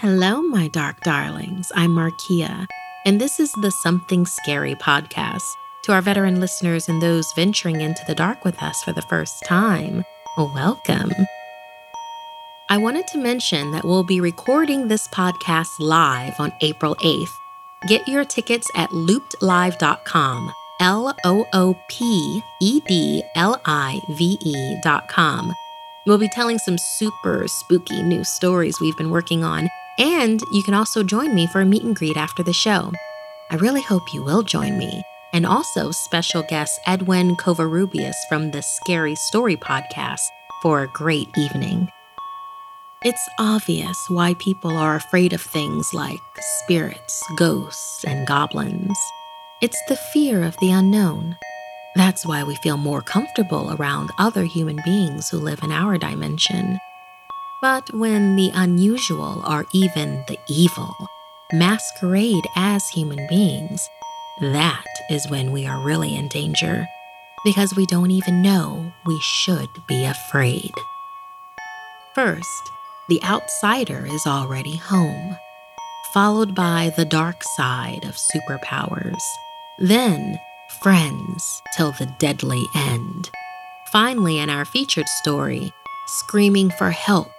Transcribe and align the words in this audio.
Hello, 0.00 0.40
my 0.42 0.68
dark 0.68 1.00
darlings. 1.00 1.72
I'm 1.74 1.90
Markia, 1.90 2.68
and 3.04 3.20
this 3.20 3.40
is 3.40 3.50
the 3.54 3.72
Something 3.72 4.26
Scary 4.26 4.76
podcast. 4.76 5.42
To 5.82 5.92
our 5.92 6.00
veteran 6.00 6.38
listeners 6.38 6.88
and 6.88 7.02
those 7.02 7.32
venturing 7.34 7.80
into 7.80 8.04
the 8.06 8.14
dark 8.14 8.44
with 8.44 8.62
us 8.62 8.80
for 8.84 8.92
the 8.92 9.02
first 9.02 9.44
time, 9.44 10.04
welcome. 10.36 11.10
I 12.70 12.78
wanted 12.78 13.08
to 13.08 13.18
mention 13.18 13.72
that 13.72 13.84
we'll 13.84 14.04
be 14.04 14.20
recording 14.20 14.86
this 14.86 15.08
podcast 15.08 15.80
live 15.80 16.38
on 16.38 16.52
April 16.60 16.94
8th. 17.02 17.34
Get 17.88 18.06
your 18.06 18.24
tickets 18.24 18.70
at 18.76 18.90
loopedlive.com. 18.90 20.52
L 20.80 21.12
O 21.24 21.44
O 21.52 21.76
P 21.88 22.40
E 22.60 22.80
D 22.86 23.24
L 23.34 23.60
I 23.64 24.00
V 24.10 24.38
E.com. 24.40 25.52
We'll 26.06 26.18
be 26.18 26.28
telling 26.28 26.58
some 26.58 26.78
super 26.78 27.46
spooky 27.48 28.02
new 28.02 28.24
stories 28.24 28.80
we've 28.80 28.96
been 28.96 29.10
working 29.10 29.44
on, 29.44 29.68
and 29.98 30.40
you 30.52 30.62
can 30.62 30.74
also 30.74 31.02
join 31.02 31.34
me 31.34 31.46
for 31.46 31.60
a 31.60 31.66
meet 31.66 31.82
and 31.82 31.96
greet 31.96 32.16
after 32.16 32.42
the 32.42 32.52
show. 32.52 32.92
I 33.50 33.56
really 33.56 33.82
hope 33.82 34.14
you 34.14 34.22
will 34.22 34.42
join 34.42 34.78
me, 34.78 35.02
and 35.32 35.44
also 35.44 35.90
special 35.90 36.44
guest 36.48 36.78
Edwin 36.86 37.36
Covarrubias 37.36 38.14
from 38.28 38.50
the 38.50 38.62
Scary 38.62 39.14
Story 39.14 39.56
podcast 39.56 40.20
for 40.62 40.82
a 40.82 40.88
great 40.88 41.28
evening. 41.36 41.88
It's 43.04 43.28
obvious 43.38 43.96
why 44.08 44.34
people 44.34 44.76
are 44.76 44.96
afraid 44.96 45.32
of 45.32 45.40
things 45.40 45.94
like 45.94 46.18
spirits, 46.64 47.22
ghosts, 47.36 48.04
and 48.04 48.26
goblins. 48.26 48.98
It's 49.60 49.80
the 49.88 49.96
fear 50.12 50.42
of 50.42 50.56
the 50.60 50.70
unknown. 50.70 51.36
That's 51.94 52.26
why 52.26 52.44
we 52.44 52.56
feel 52.56 52.76
more 52.76 53.02
comfortable 53.02 53.74
around 53.78 54.10
other 54.18 54.44
human 54.44 54.78
beings 54.84 55.28
who 55.28 55.38
live 55.38 55.62
in 55.62 55.72
our 55.72 55.96
dimension. 55.98 56.78
But 57.60 57.92
when 57.92 58.36
the 58.36 58.50
unusual 58.54 59.42
or 59.46 59.66
even 59.72 60.24
the 60.28 60.38
evil 60.48 60.94
masquerade 61.52 62.44
as 62.54 62.88
human 62.88 63.26
beings, 63.28 63.80
that 64.40 64.84
is 65.10 65.28
when 65.28 65.50
we 65.50 65.66
are 65.66 65.80
really 65.80 66.14
in 66.14 66.28
danger 66.28 66.86
because 67.44 67.74
we 67.74 67.86
don't 67.86 68.10
even 68.10 68.42
know 68.42 68.92
we 69.06 69.18
should 69.20 69.68
be 69.88 70.04
afraid. 70.04 70.72
First, 72.14 72.70
the 73.08 73.22
outsider 73.24 74.06
is 74.06 74.26
already 74.26 74.76
home, 74.76 75.36
followed 76.12 76.54
by 76.54 76.92
the 76.96 77.04
dark 77.04 77.42
side 77.56 78.04
of 78.04 78.16
superpowers. 78.16 79.22
Then, 79.78 80.38
friends 80.82 81.62
till 81.76 81.92
the 81.92 82.06
deadly 82.18 82.64
end. 82.74 83.30
Finally, 83.90 84.38
in 84.38 84.50
our 84.50 84.64
featured 84.64 85.08
story, 85.08 85.72
screaming 86.06 86.70
for 86.70 86.90
help, 86.90 87.30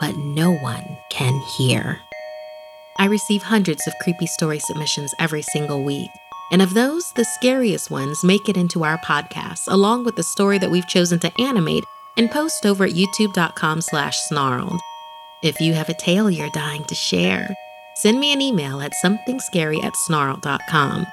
but 0.00 0.16
no 0.16 0.52
one 0.52 0.98
can 1.10 1.38
hear. 1.56 2.00
I 2.98 3.06
receive 3.06 3.42
hundreds 3.42 3.86
of 3.86 3.94
creepy 4.00 4.26
story 4.26 4.58
submissions 4.58 5.14
every 5.18 5.42
single 5.42 5.82
week. 5.82 6.10
And 6.52 6.62
of 6.62 6.74
those, 6.74 7.12
the 7.12 7.24
scariest 7.24 7.90
ones 7.90 8.22
make 8.22 8.48
it 8.48 8.56
into 8.56 8.84
our 8.84 8.98
podcast, 8.98 9.62
along 9.66 10.04
with 10.04 10.16
the 10.16 10.22
story 10.22 10.58
that 10.58 10.70
we've 10.70 10.86
chosen 10.86 11.18
to 11.20 11.40
animate 11.40 11.84
and 12.16 12.30
post 12.30 12.64
over 12.64 12.84
at 12.84 12.92
youtube.com 12.92 13.80
slash 13.80 14.18
snarled. 14.20 14.80
If 15.42 15.60
you 15.60 15.74
have 15.74 15.88
a 15.88 15.94
tale 15.94 16.30
you're 16.30 16.50
dying 16.50 16.84
to 16.84 16.94
share, 16.94 17.54
send 17.96 18.20
me 18.20 18.32
an 18.32 18.40
email 18.40 18.80
at 18.80 18.92
somethingscary 19.04 19.82
at 19.82 19.94
snarled.com. 19.94 21.06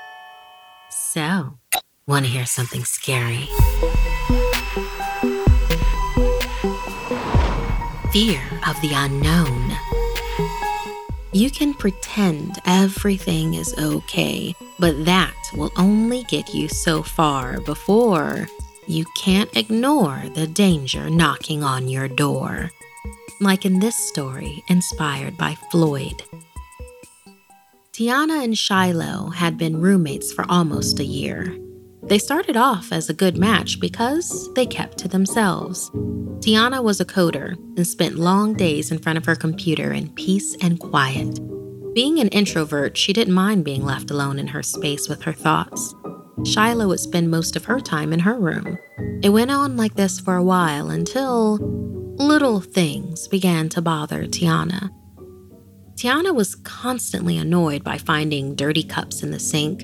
So, 0.89 1.57
want 2.07 2.25
to 2.25 2.31
hear 2.31 2.45
something 2.45 2.85
scary? 2.85 3.50
Fear 8.11 8.41
of 8.67 8.75
the 8.81 8.91
unknown. 8.94 9.72
You 11.31 11.49
can 11.49 11.73
pretend 11.73 12.59
everything 12.66 13.53
is 13.53 13.73
okay, 13.77 14.53
but 14.79 15.05
that 15.05 15.33
will 15.53 15.72
only 15.77 16.23
get 16.23 16.53
you 16.53 16.67
so 16.67 17.03
far 17.03 17.61
before 17.61 18.49
you 18.85 19.05
can't 19.16 19.55
ignore 19.55 20.23
the 20.35 20.45
danger 20.45 21.09
knocking 21.09 21.63
on 21.63 21.88
your 21.88 22.09
door. 22.09 22.69
Like 23.39 23.66
in 23.66 23.79
this 23.79 23.95
story, 23.95 24.61
inspired 24.67 25.38
by 25.38 25.55
Floyd. 25.72 26.22
Tiana 27.93 28.43
and 28.43 28.57
Shiloh 28.57 29.29
had 29.29 29.57
been 29.57 29.79
roommates 29.79 30.33
for 30.33 30.43
almost 30.49 30.99
a 30.99 31.05
year. 31.05 31.57
They 32.03 32.17
started 32.17 32.57
off 32.57 32.91
as 32.91 33.09
a 33.09 33.13
good 33.13 33.38
match 33.38 33.79
because 33.79 34.51
they 34.53 34.66
kept 34.66 34.97
to 35.00 35.07
themselves. 35.07 35.89
Tiana 36.39 36.84
was 36.84 37.00
a 37.00 37.06
coder 37.06 37.53
and 37.78 37.85
spent 37.85 38.17
long 38.17 38.53
days 38.53 38.91
in 38.91 39.00
front 39.00 39.17
of 39.17 39.25
her 39.25 39.35
computer 39.35 39.94
in 39.94 40.09
peace 40.13 40.56
and 40.61 40.79
quiet. 40.79 41.40
Being 41.94 42.19
an 42.19 42.29
introvert, 42.29 42.97
she 42.97 43.13
didn't 43.13 43.34
mind 43.34 43.63
being 43.63 43.85
left 43.85 44.11
alone 44.11 44.40
in 44.40 44.47
her 44.47 44.63
space 44.63 45.07
with 45.07 45.22
her 45.23 45.34
thoughts. 45.34 45.94
Shiloh 46.45 46.88
would 46.88 47.00
spend 47.00 47.29
most 47.29 47.56
of 47.56 47.66
her 47.66 47.79
time 47.79 48.11
in 48.13 48.19
her 48.19 48.40
room. 48.40 48.78
It 49.22 49.29
went 49.29 49.51
on 49.51 49.78
like 49.78 49.95
this 49.95 50.19
for 50.19 50.35
a 50.35 50.44
while 50.44 50.90
until 50.90 51.57
little 52.17 52.59
things 52.61 53.28
began 53.28 53.69
to 53.69 53.81
bother 53.81 54.25
Tiana. 54.25 54.90
Tiana 55.95 56.34
was 56.34 56.56
constantly 56.56 57.38
annoyed 57.38 57.84
by 57.84 57.97
finding 57.97 58.56
dirty 58.56 58.84
cups 58.84 59.22
in 59.22 59.29
the 59.29 59.40
sink, 59.40 59.84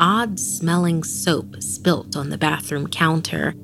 odd 0.00 0.38
smelling 0.38 1.02
soap 1.02 1.62
spilt 1.62 2.16
on 2.16 2.30
the 2.30 2.38
bathroom 2.38 2.86
counter, 2.86 3.54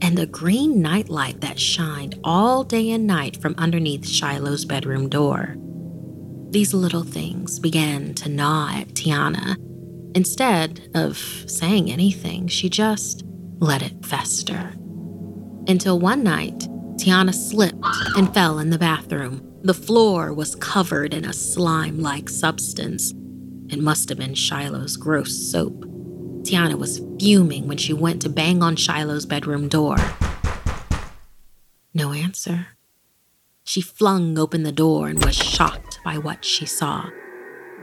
and 0.00 0.18
a 0.18 0.26
green 0.26 0.82
nightlight 0.82 1.40
that 1.40 1.58
shined 1.58 2.18
all 2.24 2.64
day 2.64 2.90
and 2.90 3.06
night 3.06 3.40
from 3.40 3.54
underneath 3.56 4.06
Shiloh's 4.06 4.64
bedroom 4.64 5.08
door. 5.08 5.56
These 6.50 6.74
little 6.74 7.04
things 7.04 7.58
began 7.58 8.14
to 8.14 8.28
gnaw 8.28 8.70
at 8.74 8.88
Tiana. 8.94 9.56
Instead 10.14 10.88
of 10.94 11.16
saying 11.46 11.90
anything, 11.90 12.46
she 12.46 12.68
just 12.68 13.24
let 13.58 13.82
it 13.82 14.04
fester. 14.04 14.72
Until 15.66 15.98
one 15.98 16.22
night, 16.22 16.58
Tiana 16.96 17.34
slipped 17.34 17.84
and 18.16 18.32
fell 18.32 18.58
in 18.58 18.70
the 18.70 18.78
bathroom. 18.78 19.42
The 19.62 19.74
floor 19.74 20.32
was 20.32 20.54
covered 20.54 21.12
in 21.12 21.24
a 21.24 21.32
slime 21.32 22.00
like 22.00 22.28
substance. 22.28 23.12
It 23.74 23.80
must 23.82 24.08
have 24.08 24.18
been 24.18 24.34
Shiloh's 24.34 24.96
gross 24.96 25.34
soap. 25.50 25.84
Tiana 26.44 26.78
was 26.78 27.00
fuming 27.18 27.66
when 27.66 27.76
she 27.76 27.92
went 27.92 28.22
to 28.22 28.28
bang 28.28 28.62
on 28.62 28.76
Shiloh's 28.76 29.26
bedroom 29.26 29.66
door. 29.66 29.96
No 31.92 32.12
answer. 32.12 32.68
She 33.64 33.80
flung 33.80 34.38
open 34.38 34.62
the 34.62 34.70
door 34.70 35.08
and 35.08 35.24
was 35.24 35.34
shocked 35.34 35.98
by 36.04 36.18
what 36.18 36.44
she 36.44 36.64
saw. 36.66 37.10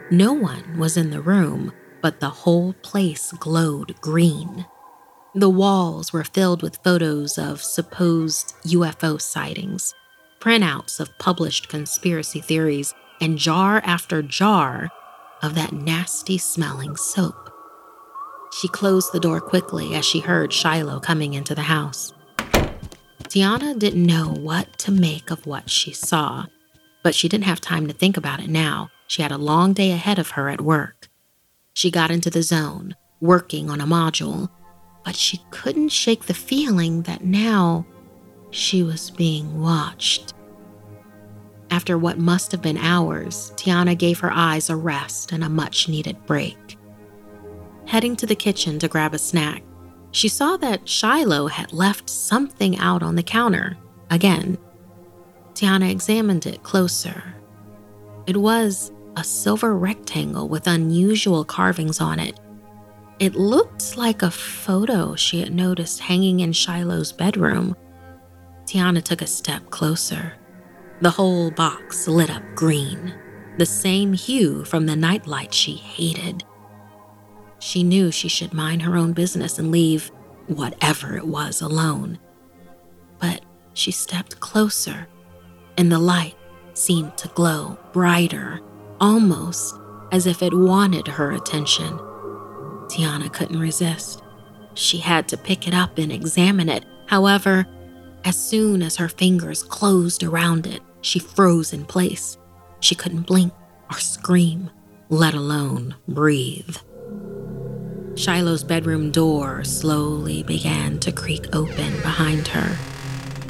No 0.09 0.31
one 0.31 0.77
was 0.77 0.95
in 0.95 1.09
the 1.09 1.19
room, 1.19 1.73
but 2.01 2.21
the 2.21 2.29
whole 2.29 2.71
place 2.83 3.33
glowed 3.33 3.99
green. 3.99 4.65
The 5.35 5.49
walls 5.49 6.13
were 6.13 6.23
filled 6.23 6.61
with 6.61 6.79
photos 6.85 7.37
of 7.37 7.61
supposed 7.61 8.53
UFO 8.63 9.19
sightings 9.19 9.93
printouts 10.39 11.01
of 11.01 11.17
published 11.19 11.67
conspiracy 11.67 12.39
theories, 12.39 12.93
and 13.19 13.37
jar 13.37 13.81
after 13.85 14.23
jar 14.23 14.89
of 15.41 15.55
that 15.55 15.71
nasty 15.71 16.37
smelling 16.37 16.95
soap. 16.95 17.49
She 18.59 18.67
closed 18.67 19.13
the 19.13 19.19
door 19.19 19.39
quickly 19.39 19.95
as 19.95 20.05
she 20.05 20.19
heard 20.19 20.51
Shiloh 20.51 20.99
coming 20.99 21.33
into 21.33 21.55
the 21.55 21.63
house. 21.63 22.13
Tiana 23.23 23.79
didn't 23.79 24.05
know 24.05 24.27
what 24.27 24.77
to 24.79 24.91
make 24.91 25.31
of 25.31 25.45
what 25.45 25.69
she 25.69 25.93
saw, 25.93 26.47
but 27.01 27.15
she 27.15 27.29
didn't 27.29 27.45
have 27.45 27.61
time 27.61 27.87
to 27.87 27.93
think 27.93 28.17
about 28.17 28.41
it 28.41 28.49
now. 28.49 28.89
She 29.07 29.21
had 29.21 29.31
a 29.31 29.37
long 29.37 29.73
day 29.73 29.91
ahead 29.91 30.19
of 30.19 30.31
her 30.31 30.49
at 30.49 30.61
work. 30.61 31.09
She 31.73 31.89
got 31.89 32.11
into 32.11 32.29
the 32.29 32.43
zone, 32.43 32.95
working 33.21 33.69
on 33.69 33.79
a 33.79 33.85
module, 33.85 34.49
but 35.05 35.15
she 35.15 35.41
couldn't 35.49 35.89
shake 35.89 36.25
the 36.25 36.33
feeling 36.33 37.03
that 37.03 37.23
now 37.23 37.85
she 38.51 38.83
was 38.83 39.09
being 39.09 39.61
watched. 39.61 40.33
After 41.71 41.97
what 41.97 42.19
must 42.19 42.51
have 42.51 42.61
been 42.61 42.77
hours, 42.77 43.53
Tiana 43.55 43.97
gave 43.97 44.19
her 44.19 44.31
eyes 44.31 44.69
a 44.69 44.75
rest 44.75 45.31
and 45.31 45.41
a 45.41 45.49
much 45.49 45.87
needed 45.87 46.25
break. 46.25 46.77
Heading 47.85 48.17
to 48.17 48.25
the 48.25 48.35
kitchen 48.35 48.77
to 48.79 48.89
grab 48.89 49.13
a 49.13 49.17
snack, 49.17 49.63
she 50.11 50.27
saw 50.27 50.57
that 50.57 50.87
Shiloh 50.87 51.47
had 51.47 51.71
left 51.71 52.09
something 52.09 52.77
out 52.77 53.01
on 53.01 53.15
the 53.15 53.23
counter 53.23 53.77
again. 54.09 54.57
Tiana 55.53 55.89
examined 55.89 56.45
it 56.45 56.61
closer. 56.63 57.35
It 58.27 58.35
was 58.35 58.91
a 59.15 59.23
silver 59.23 59.77
rectangle 59.77 60.49
with 60.49 60.67
unusual 60.67 61.45
carvings 61.45 62.01
on 62.01 62.19
it. 62.19 62.37
It 63.19 63.35
looked 63.35 63.95
like 63.95 64.23
a 64.23 64.31
photo 64.31 65.15
she 65.15 65.39
had 65.39 65.53
noticed 65.53 66.01
hanging 66.01 66.41
in 66.41 66.51
Shiloh's 66.51 67.13
bedroom. 67.13 67.77
Tiana 68.65 69.01
took 69.01 69.21
a 69.21 69.27
step 69.27 69.69
closer. 69.69 70.33
The 71.01 71.09
whole 71.09 71.49
box 71.49 72.07
lit 72.07 72.29
up 72.29 72.43
green, 72.53 73.15
the 73.57 73.65
same 73.65 74.13
hue 74.13 74.63
from 74.63 74.85
the 74.85 74.95
nightlight 74.95 75.51
she 75.51 75.73
hated. 75.73 76.43
She 77.59 77.83
knew 77.83 78.11
she 78.11 78.27
should 78.27 78.53
mind 78.53 78.83
her 78.83 78.95
own 78.95 79.13
business 79.13 79.57
and 79.57 79.71
leave 79.71 80.11
whatever 80.45 81.17
it 81.17 81.25
was 81.25 81.59
alone. 81.61 82.19
But 83.19 83.41
she 83.73 83.89
stepped 83.89 84.39
closer, 84.39 85.07
and 85.75 85.91
the 85.91 85.97
light 85.97 86.35
seemed 86.75 87.17
to 87.17 87.27
glow 87.29 87.79
brighter, 87.93 88.59
almost 88.99 89.75
as 90.11 90.27
if 90.27 90.43
it 90.43 90.53
wanted 90.53 91.07
her 91.07 91.31
attention. 91.31 91.97
Tiana 92.89 93.33
couldn't 93.33 93.59
resist. 93.59 94.21
She 94.75 94.99
had 94.99 95.27
to 95.29 95.37
pick 95.37 95.67
it 95.67 95.73
up 95.73 95.97
and 95.97 96.11
examine 96.11 96.69
it. 96.69 96.85
However, 97.07 97.65
as 98.23 98.37
soon 98.37 98.83
as 98.83 98.97
her 98.97 99.09
fingers 99.09 99.63
closed 99.63 100.23
around 100.23 100.67
it, 100.67 100.81
she 101.01 101.19
froze 101.19 101.73
in 101.73 101.85
place. 101.85 102.37
She 102.79 102.95
couldn't 102.95 103.27
blink 103.27 103.53
or 103.91 103.97
scream, 103.97 104.69
let 105.09 105.33
alone 105.33 105.95
breathe. 106.07 106.77
Shiloh's 108.15 108.63
bedroom 108.63 109.11
door 109.11 109.63
slowly 109.63 110.43
began 110.43 110.99
to 110.99 111.11
creak 111.11 111.53
open 111.55 111.93
behind 112.01 112.47
her. 112.49 112.77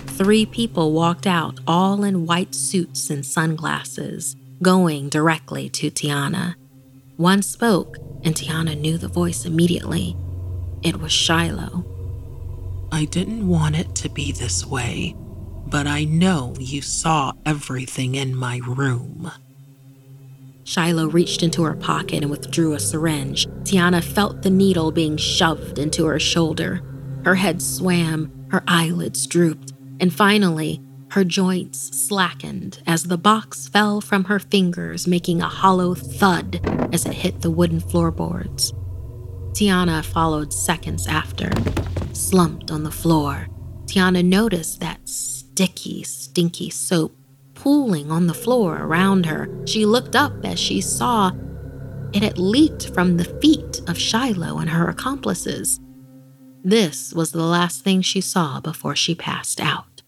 Three 0.07 0.45
people 0.45 0.91
walked 0.91 1.25
out, 1.25 1.59
all 1.65 2.03
in 2.03 2.25
white 2.25 2.53
suits 2.53 3.09
and 3.09 3.25
sunglasses, 3.25 4.35
going 4.61 5.09
directly 5.09 5.67
to 5.69 5.89
Tiana. 5.89 6.55
One 7.17 7.41
spoke, 7.41 7.97
and 8.23 8.35
Tiana 8.35 8.79
knew 8.79 8.97
the 8.97 9.07
voice 9.07 9.45
immediately. 9.45 10.15
It 10.83 10.99
was 10.99 11.11
Shiloh. 11.11 11.85
I 12.91 13.05
didn't 13.05 13.47
want 13.47 13.77
it 13.77 13.95
to 13.95 14.09
be 14.09 14.31
this 14.31 14.65
way, 14.65 15.15
but 15.71 15.87
I 15.87 16.03
know 16.03 16.53
you 16.59 16.81
saw 16.81 17.31
everything 17.45 18.15
in 18.15 18.35
my 18.35 18.59
room. 18.67 19.31
Shiloh 20.65 21.07
reached 21.09 21.41
into 21.41 21.63
her 21.63 21.75
pocket 21.75 22.21
and 22.21 22.29
withdrew 22.29 22.73
a 22.73 22.79
syringe. 22.79 23.47
Tiana 23.63 24.03
felt 24.03 24.41
the 24.41 24.49
needle 24.49 24.91
being 24.91 25.17
shoved 25.17 25.79
into 25.79 26.05
her 26.05 26.19
shoulder. 26.19 26.81
Her 27.23 27.35
head 27.35 27.61
swam, 27.61 28.47
her 28.51 28.63
eyelids 28.67 29.25
drooped, 29.25 29.73
and 29.99 30.13
finally, 30.13 30.81
her 31.11 31.23
joints 31.23 31.79
slackened 31.97 32.81
as 32.85 33.03
the 33.03 33.17
box 33.17 33.67
fell 33.67 34.01
from 34.01 34.25
her 34.25 34.39
fingers, 34.39 35.07
making 35.07 35.41
a 35.41 35.47
hollow 35.47 35.95
thud 35.95 36.59
as 36.93 37.05
it 37.05 37.13
hit 37.13 37.41
the 37.41 37.51
wooden 37.51 37.79
floorboards. 37.79 38.73
Tiana 39.53 40.03
followed 40.03 40.53
seconds 40.53 41.07
after, 41.07 41.49
slumped 42.13 42.71
on 42.71 42.83
the 42.83 42.91
floor. 42.91 43.47
Tiana 43.85 44.23
noticed 44.23 44.79
that 44.79 44.99
sticky, 45.51 46.01
stinky 46.03 46.69
soap 46.69 47.15
pooling 47.55 48.09
on 48.09 48.27
the 48.27 48.33
floor 48.33 48.77
around 48.77 49.25
her. 49.25 49.49
She 49.65 49.85
looked 49.85 50.15
up 50.15 50.33
as 50.45 50.57
she 50.57 50.79
saw 50.81 51.31
it 52.13 52.23
had 52.23 52.37
leaked 52.37 52.89
from 52.93 53.17
the 53.17 53.25
feet 53.41 53.81
of 53.87 53.97
Shiloh 53.97 54.57
and 54.59 54.69
her 54.69 54.89
accomplices. 54.89 55.79
This 56.63 57.13
was 57.13 57.31
the 57.31 57.43
last 57.43 57.83
thing 57.83 58.01
she 58.01 58.21
saw 58.21 58.59
before 58.59 58.95
she 58.95 59.15
passed 59.15 59.61
out. 59.61 60.01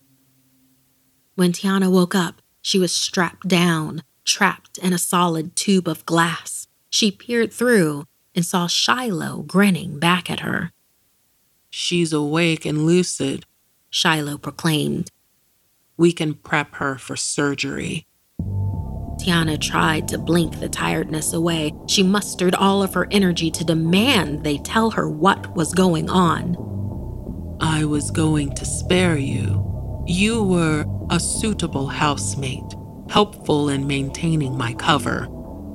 When 1.35 1.51
Tiana 1.51 1.89
woke 1.91 2.15
up, 2.15 2.41
she 2.61 2.79
was 2.79 2.91
strapped 2.91 3.47
down, 3.47 4.03
trapped 4.25 4.77
in 4.77 4.91
a 4.91 4.97
solid 4.97 5.55
tube 5.55 5.87
of 5.87 6.05
glass. 6.05 6.67
She 6.89 7.11
peered 7.11 7.53
through 7.53 8.05
and 8.35 8.45
saw 8.45 8.67
Shiloh 8.67 9.43
grinning 9.43 9.99
back 9.99 10.29
at 10.29 10.41
her. 10.41 10.71
She's 11.69 12.11
awake 12.11 12.65
and 12.65 12.85
lucid, 12.85 13.45
Shiloh 13.89 14.37
proclaimed. 14.37 15.09
We 15.97 16.11
can 16.11 16.33
prep 16.33 16.75
her 16.75 16.97
for 16.97 17.15
surgery. 17.15 18.07
Tiana 19.19 19.59
tried 19.59 20.07
to 20.09 20.17
blink 20.17 20.59
the 20.59 20.69
tiredness 20.69 21.33
away. 21.33 21.73
She 21.87 22.03
mustered 22.03 22.55
all 22.55 22.81
of 22.81 22.93
her 22.93 23.07
energy 23.11 23.51
to 23.51 23.63
demand 23.63 24.43
they 24.43 24.57
tell 24.57 24.89
her 24.91 25.09
what 25.09 25.55
was 25.55 25.73
going 25.73 26.09
on. 26.09 26.57
I 27.61 27.85
was 27.85 28.11
going 28.11 28.55
to 28.55 28.65
spare 28.65 29.17
you. 29.17 30.03
You 30.07 30.43
were 30.43 30.85
a 31.09 31.19
suitable 31.19 31.87
housemate, 31.87 32.73
helpful 33.09 33.69
in 33.69 33.87
maintaining 33.87 34.57
my 34.57 34.73
cover, 34.73 35.27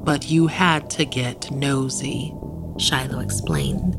but 0.05 0.29
you 0.31 0.49
had 0.49 0.91
to 0.91 1.05
get 1.05 1.51
nosy, 1.51 2.35
Shiloh 2.79 3.21
explained. 3.21 3.97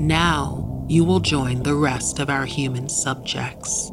Now 0.00 0.86
you 0.88 1.04
will 1.04 1.20
join 1.20 1.62
the 1.62 1.74
rest 1.74 2.18
of 2.18 2.30
our 2.30 2.46
human 2.46 2.88
subjects. 2.88 3.92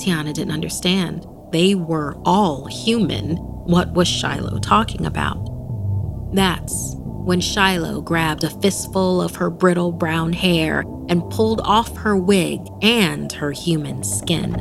Tiana 0.00 0.32
didn't 0.32 0.52
understand. 0.52 1.26
They 1.52 1.74
were 1.74 2.16
all 2.24 2.66
human. 2.66 3.36
What 3.36 3.92
was 3.92 4.08
Shiloh 4.08 4.58
talking 4.58 5.04
about? 5.04 5.44
That's 6.34 6.94
when 6.96 7.40
Shiloh 7.40 8.00
grabbed 8.00 8.44
a 8.44 8.50
fistful 8.50 9.20
of 9.20 9.36
her 9.36 9.50
brittle 9.50 9.92
brown 9.92 10.32
hair 10.32 10.84
and 11.08 11.28
pulled 11.30 11.60
off 11.60 11.94
her 11.98 12.16
wig 12.16 12.60
and 12.80 13.30
her 13.32 13.52
human 13.52 14.02
skin. 14.02 14.54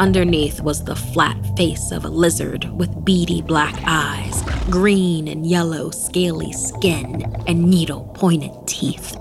Underneath 0.00 0.60
was 0.60 0.84
the 0.84 0.96
flat 0.96 1.38
face 1.56 1.92
of 1.92 2.04
a 2.04 2.08
lizard 2.08 2.64
with 2.76 3.04
beady 3.04 3.42
black 3.42 3.76
eyes, 3.86 4.42
green 4.68 5.28
and 5.28 5.46
yellow 5.46 5.90
scaly 5.90 6.52
skin, 6.52 7.22
and 7.46 7.70
needle 7.70 8.10
pointed 8.14 8.52
teeth. 8.66 9.16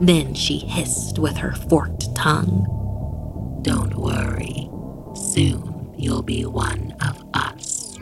Then 0.00 0.34
she 0.34 0.58
hissed 0.58 1.20
with 1.20 1.36
her 1.36 1.52
forked 1.52 2.14
tongue. 2.16 2.66
Don't. 3.62 3.92
Soon 5.32 5.94
you'll 5.96 6.22
be 6.22 6.44
one 6.44 6.94
of 7.00 7.24
us. 7.32 7.96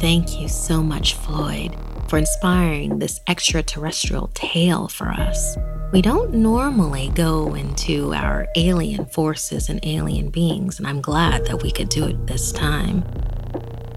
Thank 0.00 0.40
you 0.40 0.48
so 0.48 0.82
much, 0.82 1.14
Floyd, 1.14 1.76
for 2.08 2.18
inspiring 2.18 2.98
this 2.98 3.20
extraterrestrial 3.28 4.32
tale 4.34 4.88
for 4.88 5.06
us. 5.06 5.56
We 5.92 6.02
don't 6.02 6.34
normally 6.34 7.12
go 7.14 7.54
into 7.54 8.12
our 8.12 8.48
alien 8.56 9.06
forces 9.06 9.68
and 9.68 9.78
alien 9.84 10.30
beings, 10.30 10.78
and 10.78 10.88
I'm 10.88 11.00
glad 11.00 11.46
that 11.46 11.62
we 11.62 11.70
could 11.70 11.88
do 11.88 12.04
it 12.06 12.26
this 12.26 12.50
time. 12.50 13.04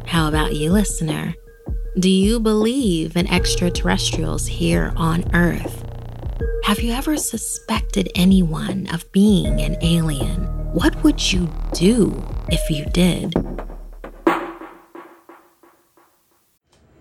How 0.06 0.28
about 0.28 0.56
you, 0.56 0.72
listener? 0.72 1.34
Do 1.98 2.12
you 2.12 2.40
believe 2.40 3.18
in 3.18 3.26
extraterrestrials 3.26 4.46
here 4.46 4.94
on 4.96 5.34
Earth? 5.34 5.87
Have 6.68 6.82
you 6.82 6.92
ever 6.92 7.16
suspected 7.16 8.12
anyone 8.14 8.88
of 8.94 9.10
being 9.14 9.62
an 9.62 9.78
alien? 9.82 10.42
What 10.74 11.02
would 11.02 11.32
you 11.32 11.50
do 11.72 12.22
if 12.50 12.70
you 12.70 12.84
did? 12.88 13.34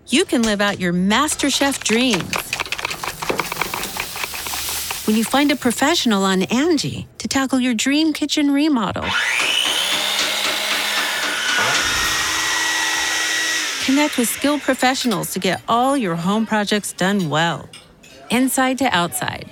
You 0.07 0.23
can 0.23 0.43
live 0.43 0.61
out 0.61 0.79
your 0.79 0.93
MasterChef 0.93 1.83
dreams 1.83 2.33
when 5.05 5.17
you 5.17 5.25
find 5.25 5.51
a 5.51 5.57
professional 5.57 6.23
on 6.23 6.43
Angie 6.43 7.05
to 7.17 7.27
tackle 7.27 7.59
your 7.59 7.73
dream 7.73 8.13
kitchen 8.13 8.51
remodel. 8.51 9.03
Connect 13.83 14.17
with 14.17 14.29
skilled 14.29 14.61
professionals 14.61 15.33
to 15.33 15.39
get 15.39 15.61
all 15.67 15.97
your 15.97 16.15
home 16.15 16.45
projects 16.45 16.93
done 16.93 17.29
well. 17.29 17.67
Inside 18.29 18.77
to 18.77 18.85
outside, 18.85 19.51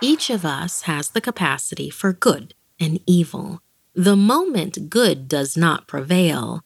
Each 0.00 0.28
of 0.30 0.44
us 0.44 0.82
has 0.82 1.10
the 1.10 1.20
capacity 1.20 1.88
for 1.90 2.12
good 2.12 2.54
and 2.78 3.00
evil. 3.06 3.60
the 3.94 4.16
moment 4.16 4.90
good 4.90 5.28
does 5.28 5.56
not 5.56 5.86
prevail, 5.86 6.62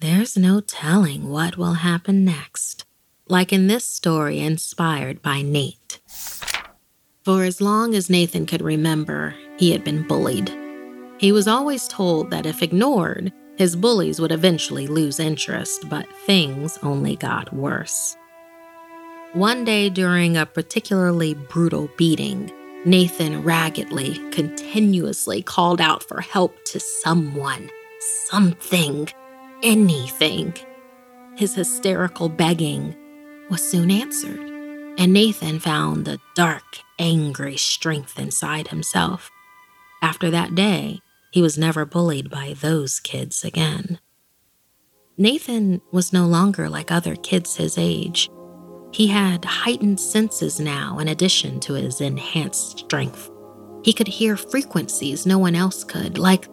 there's 0.00 0.36
no 0.36 0.60
telling 0.60 1.28
what 1.28 1.56
will 1.56 1.74
happen 1.74 2.24
next. 2.24 2.84
Like 3.26 3.52
in 3.52 3.66
this 3.66 3.84
story 3.84 4.38
inspired 4.38 5.20
by 5.22 5.42
Nate. 5.42 6.00
For 7.22 7.44
as 7.44 7.60
long 7.60 7.94
as 7.94 8.10
Nathan 8.10 8.46
could 8.46 8.62
remember, 8.62 9.34
he 9.58 9.72
had 9.72 9.82
been 9.82 10.06
bullied. 10.06 10.52
He 11.18 11.32
was 11.32 11.48
always 11.48 11.88
told 11.88 12.30
that 12.30 12.46
if 12.46 12.62
ignored, 12.62 13.32
his 13.56 13.76
bullies 13.76 14.20
would 14.20 14.32
eventually 14.32 14.86
lose 14.86 15.18
interest, 15.18 15.88
but 15.88 16.06
things 16.26 16.78
only 16.82 17.16
got 17.16 17.52
worse. 17.52 18.16
One 19.34 19.64
day 19.64 19.90
during 19.90 20.36
a 20.36 20.46
particularly 20.46 21.34
brutal 21.34 21.90
beating, 21.96 22.52
Nathan 22.84 23.42
raggedly, 23.42 24.14
continuously 24.30 25.42
called 25.42 25.80
out 25.80 26.04
for 26.04 26.20
help 26.20 26.64
to 26.66 26.78
someone, 26.78 27.68
something, 28.28 29.08
anything. 29.64 30.54
His 31.34 31.52
hysterical 31.52 32.28
begging 32.28 32.94
was 33.50 33.68
soon 33.68 33.90
answered, 33.90 34.38
and 34.98 35.12
Nathan 35.12 35.58
found 35.58 36.06
a 36.06 36.20
dark, 36.36 36.78
angry 37.00 37.56
strength 37.56 38.20
inside 38.20 38.68
himself. 38.68 39.32
After 40.00 40.30
that 40.30 40.54
day, 40.54 41.00
he 41.32 41.42
was 41.42 41.58
never 41.58 41.84
bullied 41.84 42.30
by 42.30 42.54
those 42.60 43.00
kids 43.00 43.42
again. 43.42 43.98
Nathan 45.18 45.80
was 45.90 46.12
no 46.12 46.24
longer 46.24 46.68
like 46.68 46.92
other 46.92 47.16
kids 47.16 47.56
his 47.56 47.76
age. 47.76 48.30
He 48.94 49.08
had 49.08 49.44
heightened 49.44 49.98
senses 49.98 50.60
now, 50.60 51.00
in 51.00 51.08
addition 51.08 51.58
to 51.60 51.74
his 51.74 52.00
enhanced 52.00 52.78
strength. 52.78 53.28
He 53.82 53.92
could 53.92 54.06
hear 54.06 54.36
frequencies 54.36 55.26
no 55.26 55.36
one 55.36 55.56
else 55.56 55.82
could, 55.82 56.16
like 56.16 56.46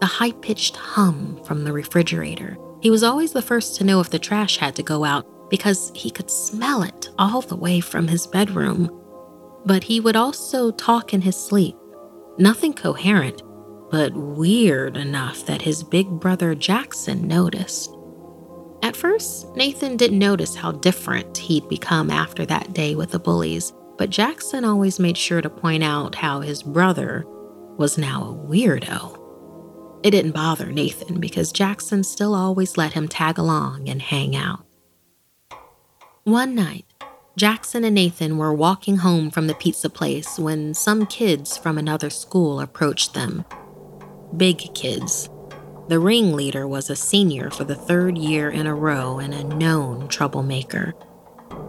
the 0.00 0.06
high 0.06 0.32
pitched 0.32 0.76
hum 0.76 1.40
from 1.44 1.64
the 1.64 1.72
refrigerator. 1.72 2.58
He 2.82 2.90
was 2.90 3.02
always 3.02 3.32
the 3.32 3.40
first 3.40 3.76
to 3.76 3.84
know 3.84 4.00
if 4.00 4.10
the 4.10 4.18
trash 4.18 4.58
had 4.58 4.76
to 4.76 4.82
go 4.82 5.02
out 5.02 5.26
because 5.48 5.90
he 5.94 6.10
could 6.10 6.30
smell 6.30 6.82
it 6.82 7.08
all 7.18 7.40
the 7.40 7.56
way 7.56 7.80
from 7.80 8.06
his 8.06 8.26
bedroom. 8.26 8.90
But 9.64 9.84
he 9.84 9.98
would 9.98 10.14
also 10.14 10.70
talk 10.70 11.14
in 11.14 11.22
his 11.22 11.36
sleep. 11.36 11.74
Nothing 12.36 12.74
coherent, 12.74 13.42
but 13.90 14.12
weird 14.12 14.98
enough 14.98 15.46
that 15.46 15.62
his 15.62 15.82
big 15.82 16.06
brother 16.20 16.54
Jackson 16.54 17.26
noticed. 17.26 17.97
At 18.82 18.96
first, 18.96 19.54
Nathan 19.56 19.96
didn't 19.96 20.18
notice 20.18 20.54
how 20.54 20.72
different 20.72 21.36
he'd 21.36 21.68
become 21.68 22.10
after 22.10 22.46
that 22.46 22.72
day 22.72 22.94
with 22.94 23.10
the 23.10 23.18
bullies, 23.18 23.72
but 23.96 24.10
Jackson 24.10 24.64
always 24.64 25.00
made 25.00 25.16
sure 25.16 25.40
to 25.40 25.50
point 25.50 25.82
out 25.82 26.14
how 26.14 26.40
his 26.40 26.62
brother 26.62 27.24
was 27.76 27.98
now 27.98 28.22
a 28.22 28.48
weirdo. 28.48 29.18
It 30.04 30.12
didn't 30.12 30.32
bother 30.32 30.66
Nathan 30.66 31.18
because 31.18 31.50
Jackson 31.50 32.04
still 32.04 32.34
always 32.34 32.76
let 32.76 32.92
him 32.92 33.08
tag 33.08 33.38
along 33.38 33.88
and 33.88 34.00
hang 34.00 34.36
out. 34.36 34.64
One 36.22 36.54
night, 36.54 36.84
Jackson 37.36 37.84
and 37.84 37.94
Nathan 37.94 38.36
were 38.36 38.52
walking 38.52 38.98
home 38.98 39.30
from 39.30 39.48
the 39.48 39.54
pizza 39.54 39.90
place 39.90 40.38
when 40.38 40.74
some 40.74 41.06
kids 41.06 41.56
from 41.56 41.78
another 41.78 42.10
school 42.10 42.60
approached 42.60 43.14
them 43.14 43.44
big 44.36 44.58
kids. 44.74 45.30
The 45.88 45.98
ringleader 45.98 46.68
was 46.68 46.90
a 46.90 46.96
senior 46.96 47.50
for 47.50 47.64
the 47.64 47.74
third 47.74 48.18
year 48.18 48.50
in 48.50 48.66
a 48.66 48.74
row 48.74 49.20
and 49.20 49.32
a 49.32 49.42
known 49.42 50.06
troublemaker. 50.08 50.94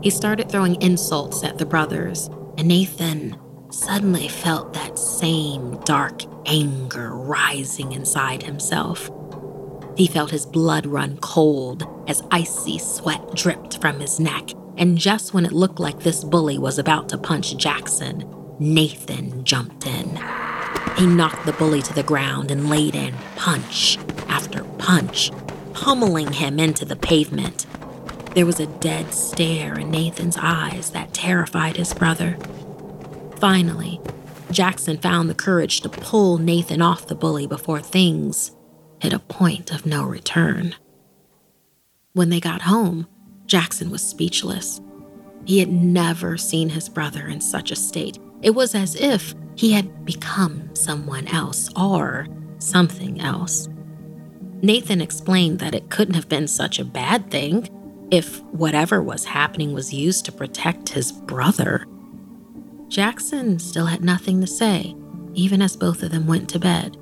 He 0.01 0.09
started 0.09 0.51
throwing 0.51 0.81
insults 0.81 1.41
at 1.45 1.57
the 1.57 1.65
brothers, 1.65 2.29
and 2.57 2.67
Nathan 2.67 3.37
suddenly 3.71 4.27
felt 4.27 4.73
that 4.73 4.99
same 4.99 5.79
dark 5.85 6.23
anger 6.45 7.15
rising 7.15 7.93
inside 7.93 8.43
himself. 8.43 9.09
He 9.95 10.05
felt 10.05 10.31
his 10.31 10.45
blood 10.45 10.85
run 10.85 11.17
cold 11.21 11.87
as 12.09 12.21
icy 12.29 12.77
sweat 12.77 13.35
dripped 13.35 13.79
from 13.79 14.01
his 14.01 14.19
neck, 14.19 14.49
and 14.75 14.97
just 14.97 15.33
when 15.33 15.45
it 15.45 15.53
looked 15.53 15.79
like 15.79 15.99
this 15.99 16.25
bully 16.25 16.57
was 16.57 16.77
about 16.77 17.07
to 17.09 17.17
punch 17.17 17.55
Jackson, 17.55 18.29
Nathan 18.59 19.45
jumped 19.45 19.87
in. 19.87 20.19
He 20.97 21.07
knocked 21.07 21.45
the 21.45 21.53
bully 21.53 21.81
to 21.83 21.93
the 21.93 22.03
ground 22.03 22.51
and 22.51 22.69
laid 22.69 22.95
in 22.95 23.13
punch 23.37 23.97
punch, 24.89 25.29
pummeling 25.73 26.33
him 26.33 26.59
into 26.59 26.83
the 26.83 26.95
pavement. 26.95 27.67
There 28.33 28.47
was 28.47 28.59
a 28.59 28.65
dead 28.65 29.13
stare 29.13 29.77
in 29.77 29.91
Nathan's 29.91 30.35
eyes 30.35 30.89
that 30.89 31.13
terrified 31.13 31.77
his 31.77 31.93
brother. 31.93 32.35
Finally, 33.37 34.01
Jackson 34.49 34.97
found 34.97 35.29
the 35.29 35.35
courage 35.35 35.81
to 35.81 35.89
pull 35.89 36.39
Nathan 36.39 36.81
off 36.81 37.05
the 37.05 37.13
bully 37.13 37.45
before 37.45 37.81
things 37.81 38.55
hit 38.99 39.13
a 39.13 39.19
point 39.19 39.71
of 39.71 39.85
no 39.85 40.03
return. 40.03 40.73
When 42.13 42.31
they 42.31 42.39
got 42.39 42.63
home, 42.63 43.07
Jackson 43.45 43.91
was 43.91 44.01
speechless. 44.01 44.81
He 45.45 45.59
had 45.59 45.71
never 45.71 46.35
seen 46.35 46.69
his 46.69 46.89
brother 46.89 47.27
in 47.27 47.41
such 47.41 47.69
a 47.69 47.75
state. 47.75 48.17
It 48.41 48.55
was 48.55 48.73
as 48.73 48.95
if 48.95 49.35
he 49.55 49.71
had 49.71 50.03
become 50.03 50.73
someone 50.73 51.27
else 51.27 51.69
or 51.75 52.27
something 52.57 53.21
else. 53.21 53.69
Nathan 54.61 55.01
explained 55.01 55.59
that 55.59 55.75
it 55.75 55.89
couldn't 55.89 56.15
have 56.15 56.29
been 56.29 56.47
such 56.47 56.79
a 56.79 56.85
bad 56.85 57.31
thing 57.31 57.69
if 58.11 58.41
whatever 58.45 59.01
was 59.01 59.25
happening 59.25 59.73
was 59.73 59.93
used 59.93 60.25
to 60.25 60.31
protect 60.31 60.89
his 60.89 61.11
brother. 61.11 61.85
Jackson 62.87 63.59
still 63.59 63.85
had 63.85 64.03
nothing 64.03 64.41
to 64.41 64.47
say, 64.47 64.95
even 65.33 65.61
as 65.61 65.77
both 65.77 66.03
of 66.03 66.11
them 66.11 66.27
went 66.27 66.49
to 66.49 66.59
bed. 66.59 66.97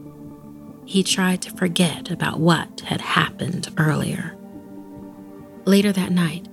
He 0.86 1.04
tried 1.04 1.42
to 1.44 1.52
forget 1.52 2.12
about 2.12 2.40
what 2.40 2.82
had 2.82 3.02
happened 3.02 3.74
earlier. 3.78 4.38
Later 5.66 5.92
that 5.92 6.12
night, 6.12 6.48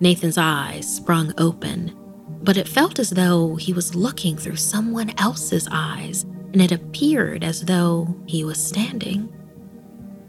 Nathan's 0.00 0.38
eyes 0.38 0.96
sprung 0.96 1.32
open 1.38 1.96
but 2.42 2.56
it 2.56 2.68
felt 2.68 2.98
as 2.98 3.10
though 3.10 3.56
he 3.56 3.72
was 3.72 3.94
looking 3.94 4.36
through 4.36 4.56
someone 4.56 5.12
else's 5.18 5.68
eyes, 5.70 6.24
and 6.52 6.62
it 6.62 6.72
appeared 6.72 7.44
as 7.44 7.62
though 7.62 8.14
he 8.26 8.44
was 8.44 8.62
standing. 8.62 9.32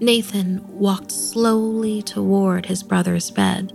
Nathan 0.01 0.65
walked 0.67 1.12
slowly 1.12 2.01
toward 2.01 2.65
his 2.65 2.81
brother's 2.81 3.29
bed. 3.29 3.72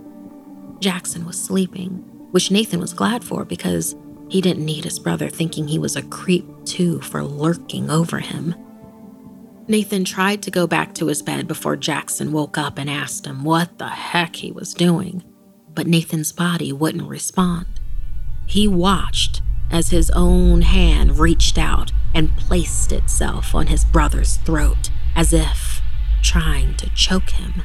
Jackson 0.81 1.25
was 1.25 1.41
sleeping, 1.41 2.03
which 2.31 2.51
Nathan 2.51 2.81
was 2.81 2.91
glad 2.91 3.23
for 3.23 3.45
because 3.45 3.95
he 4.27 4.41
didn't 4.41 4.65
need 4.65 4.83
his 4.83 4.99
brother 4.99 5.29
thinking 5.29 5.69
he 5.69 5.79
was 5.79 5.95
a 5.95 6.01
creep 6.01 6.45
too 6.65 6.99
for 6.99 7.23
lurking 7.23 7.89
over 7.89 8.19
him. 8.19 8.53
Nathan 9.69 10.03
tried 10.03 10.41
to 10.41 10.51
go 10.51 10.67
back 10.67 10.93
to 10.95 11.07
his 11.07 11.21
bed 11.21 11.47
before 11.47 11.77
Jackson 11.77 12.33
woke 12.33 12.57
up 12.57 12.77
and 12.77 12.89
asked 12.89 13.25
him 13.25 13.45
what 13.45 13.77
the 13.77 13.87
heck 13.87 14.35
he 14.35 14.51
was 14.51 14.73
doing, 14.73 15.23
but 15.73 15.87
Nathan's 15.87 16.33
body 16.33 16.73
wouldn't 16.73 17.07
respond. 17.07 17.67
He 18.45 18.67
watched 18.67 19.41
as 19.71 19.91
his 19.91 20.11
own 20.11 20.63
hand 20.63 21.19
reached 21.19 21.57
out 21.57 21.93
and 22.13 22.35
placed 22.35 22.91
itself 22.91 23.55
on 23.55 23.67
his 23.67 23.85
brother's 23.85 24.35
throat, 24.37 24.89
as 25.15 25.31
if 25.31 25.66
trying 26.21 26.75
to 26.75 26.89
choke 26.95 27.31
him. 27.31 27.63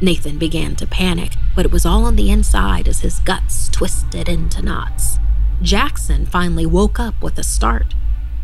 Nathan 0.00 0.38
began 0.38 0.76
to 0.76 0.86
panic, 0.86 1.32
but 1.54 1.64
it 1.64 1.70
was 1.70 1.86
all 1.86 2.04
on 2.04 2.16
the 2.16 2.30
inside 2.30 2.88
as 2.88 3.00
his 3.00 3.20
guts 3.20 3.68
twisted 3.68 4.28
into 4.28 4.62
knots. 4.62 5.18
Jackson 5.62 6.26
finally 6.26 6.66
woke 6.66 6.98
up 6.98 7.22
with 7.22 7.38
a 7.38 7.44
start. 7.44 7.94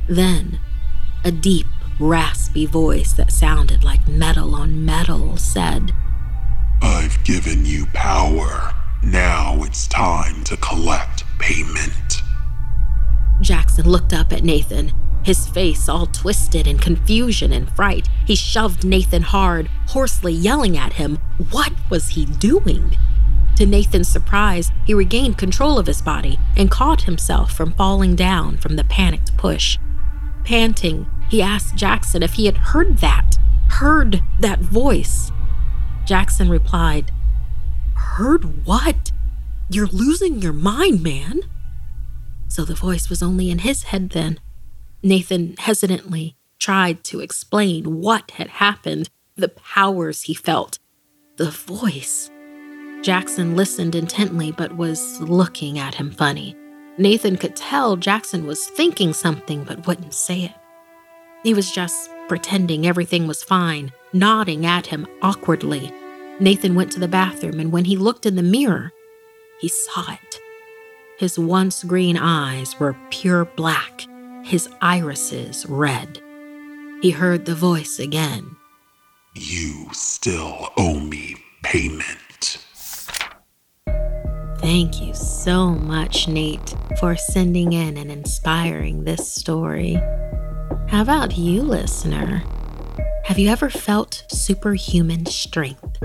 Then, 0.09 0.61
a 1.25 1.31
deep, 1.31 1.67
raspy 1.99 2.67
voice 2.67 3.13
that 3.13 3.33
sounded 3.33 3.85
like 3.85 4.09
metal 4.09 4.55
on 4.55 4.85
metal 4.85 5.37
said, 5.37 5.93
I've 6.83 7.23
given 7.25 7.67
you 7.67 7.87
power. 7.93 8.73
Now 9.03 9.63
it's 9.63 9.87
time 9.87 10.45
to 10.45 10.57
collect 10.57 11.25
payment. 11.39 12.23
Jackson 13.41 13.87
looked 13.87 14.13
up 14.13 14.33
at 14.33 14.45
Nathan, 14.45 14.93
his 15.25 15.47
face 15.49 15.89
all 15.89 16.07
twisted 16.07 16.67
in 16.67 16.79
confusion 16.79 17.53
and 17.53 17.71
fright. 17.73 18.09
He 18.27 18.35
shoved 18.35 18.85
Nathan 18.85 19.23
hard, 19.23 19.69
hoarsely 19.89 20.33
yelling 20.33 20.77
at 20.77 20.95
him. 20.95 21.19
What 21.51 21.73
was 21.91 22.11
he 22.11 22.25
doing? 22.25 22.97
To 23.57 23.67
Nathan's 23.67 24.09
surprise, 24.09 24.71
he 24.87 24.95
regained 24.95 25.37
control 25.37 25.79
of 25.79 25.87
his 25.87 26.01
body 26.01 26.39
and 26.57 26.71
caught 26.71 27.03
himself 27.03 27.53
from 27.53 27.73
falling 27.73 28.17
down 28.17 28.57
from 28.57 28.77
the 28.77 28.85
panicked 28.85 29.37
push. 29.37 29.79
Panting, 30.45 31.07
he 31.29 31.43
asked 31.43 31.77
Jackson 31.77 32.23
if 32.23 32.35
he 32.35 32.47
had 32.47 32.57
heard 32.57 32.99
that, 32.99 33.37
heard 33.69 34.23
that 34.41 34.61
voice. 34.61 35.31
Jackson 36.07 36.49
replied, 36.49 37.13
Heard 37.95 38.67
what? 38.67 39.13
You're 39.69 39.87
losing 39.87 40.41
your 40.41 40.55
mind, 40.55 41.03
man. 41.03 41.43
So 42.49 42.65
the 42.65 42.75
voice 42.75 43.09
was 43.09 43.23
only 43.23 43.51
in 43.51 43.59
his 43.59 43.85
head 43.85 44.11
then. 44.11 44.41
Nathan 45.03 45.57
hesitantly 45.59 46.37
tried 46.59 47.03
to 47.05 47.21
explain 47.21 48.01
what 48.01 48.33
had 48.33 48.49
happened, 48.49 49.09
the 49.35 49.49
powers 49.49 50.23
he 50.23 50.35
felt, 50.35 50.79
the 51.37 51.51
voice. 51.51 52.31
Jackson 53.03 53.57
listened 53.57 53.95
intently 53.95 54.53
but 54.53 54.77
was 54.77 55.19
looking 55.21 55.79
at 55.79 55.95
him 55.95 56.11
funny. 56.11 56.55
Nathan 56.99 57.39
could 57.39 57.57
tell 57.57 57.97
Jackson 57.97 58.47
was 58.47 58.67
thinking 58.67 59.15
something 59.15 59.65
but 59.65 59.87
wouldn't 59.87 60.13
say 60.13 60.43
it. 60.45 60.53
He 61.43 61.55
was 61.55 61.73
just 61.73 62.11
pretending 62.29 62.87
everything 62.87 63.27
was 63.27 63.43
fine, 63.43 63.93
nodding 64.13 64.67
at 64.67 64.87
him 64.87 65.07
awkwardly. 65.23 65.91
Nathan 66.41 66.75
went 66.75 66.93
to 66.93 67.01
the 67.01 67.09
bathroom, 67.09 67.59
and 67.59 67.73
when 67.73 67.87
he 67.87 67.97
looked 67.97 68.27
in 68.27 68.37
the 68.37 68.43
mirror, 68.43 68.93
he 69.61 69.69
saw 69.69 70.13
it. 70.13 70.41
His 71.19 71.39
once 71.39 71.85
green 71.85 72.19
eyes 72.19 72.79
were 72.79 72.97
pure 73.11 73.47
black, 73.47 74.05
his 74.45 74.69
irises 74.81 75.67
red. 75.67 76.21
He 77.03 77.11
heard 77.11 77.47
the 77.47 77.55
voice 77.55 77.99
again. 77.99 78.57
You 79.35 79.89
still 79.93 80.69
owe 80.77 81.01
me 81.01 81.37
payment. 81.63 82.59
Thank 84.59 85.01
you 85.01 85.15
so 85.15 85.71
much, 85.71 86.29
Nate, 86.29 86.75
for 86.99 87.17
sending 87.17 87.73
in 87.73 87.97
and 87.97 88.11
inspiring 88.11 89.05
this 89.05 89.33
story. 89.33 89.95
How 90.89 91.01
about 91.03 91.39
you, 91.39 91.63
listener? 91.63 92.43
Have 93.25 93.39
you 93.39 93.49
ever 93.49 93.71
felt 93.71 94.25
superhuman 94.31 95.25
strength? 95.27 95.99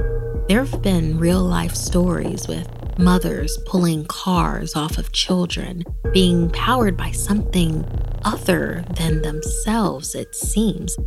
There 0.47 0.63
have 0.63 0.81
been 0.81 1.17
real 1.17 1.41
life 1.41 1.75
stories 1.75 2.47
with 2.47 2.69
mothers 2.97 3.57
pulling 3.65 4.05
cars 4.05 4.75
off 4.75 4.97
of 4.97 5.11
children, 5.11 5.83
being 6.13 6.49
powered 6.51 6.95
by 6.95 7.11
something 7.11 7.83
other 8.25 8.83
than 8.97 9.21
themselves, 9.21 10.15
it 10.15 10.35
seems. 10.35 10.97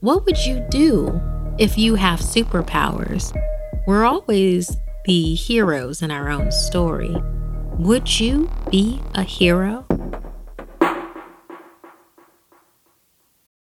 What 0.00 0.26
would 0.26 0.44
you 0.44 0.64
do 0.70 1.20
if 1.58 1.78
you 1.78 1.94
have 1.94 2.20
superpowers? 2.20 3.34
We're 3.86 4.04
always 4.04 4.76
the 5.06 5.34
heroes 5.34 6.02
in 6.02 6.10
our 6.10 6.28
own 6.28 6.52
story. 6.52 7.16
Would 7.78 8.20
you 8.20 8.50
be 8.70 9.00
a 9.14 9.22
hero? 9.22 9.86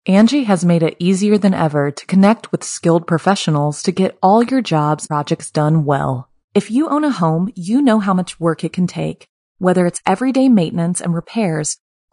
Angie 0.08 0.44
has 0.44 0.63
made 0.63 0.84
it 0.84 0.98
easier 1.00 1.38
than 1.38 1.55
ever 1.55 1.89
to 1.89 2.05
connect 2.05 2.51
with 2.51 2.63
skilled 2.63 3.08
professionals 3.08 3.82
to 3.84 3.91
get 3.91 4.17
all 4.22 4.44
your 4.44 4.62
jobs 4.62 5.08
projects 5.08 5.50
done 5.50 5.84
well. 5.84 6.29
If 6.53 6.70
you 6.70 6.88
own 6.89 7.03
a 7.03 7.10
home, 7.10 7.51
you 7.55 7.82
know 7.82 8.00
how 8.00 8.13
much 8.13 8.39
work 8.39 8.63
it 8.63 8.72
can 8.72 8.86
take, 8.86 9.27
whether 9.58 9.88
it's 9.88 10.01
everyday 10.05 10.48
maintenance 10.48 11.01
and 11.01 11.15
repairs 11.15 11.77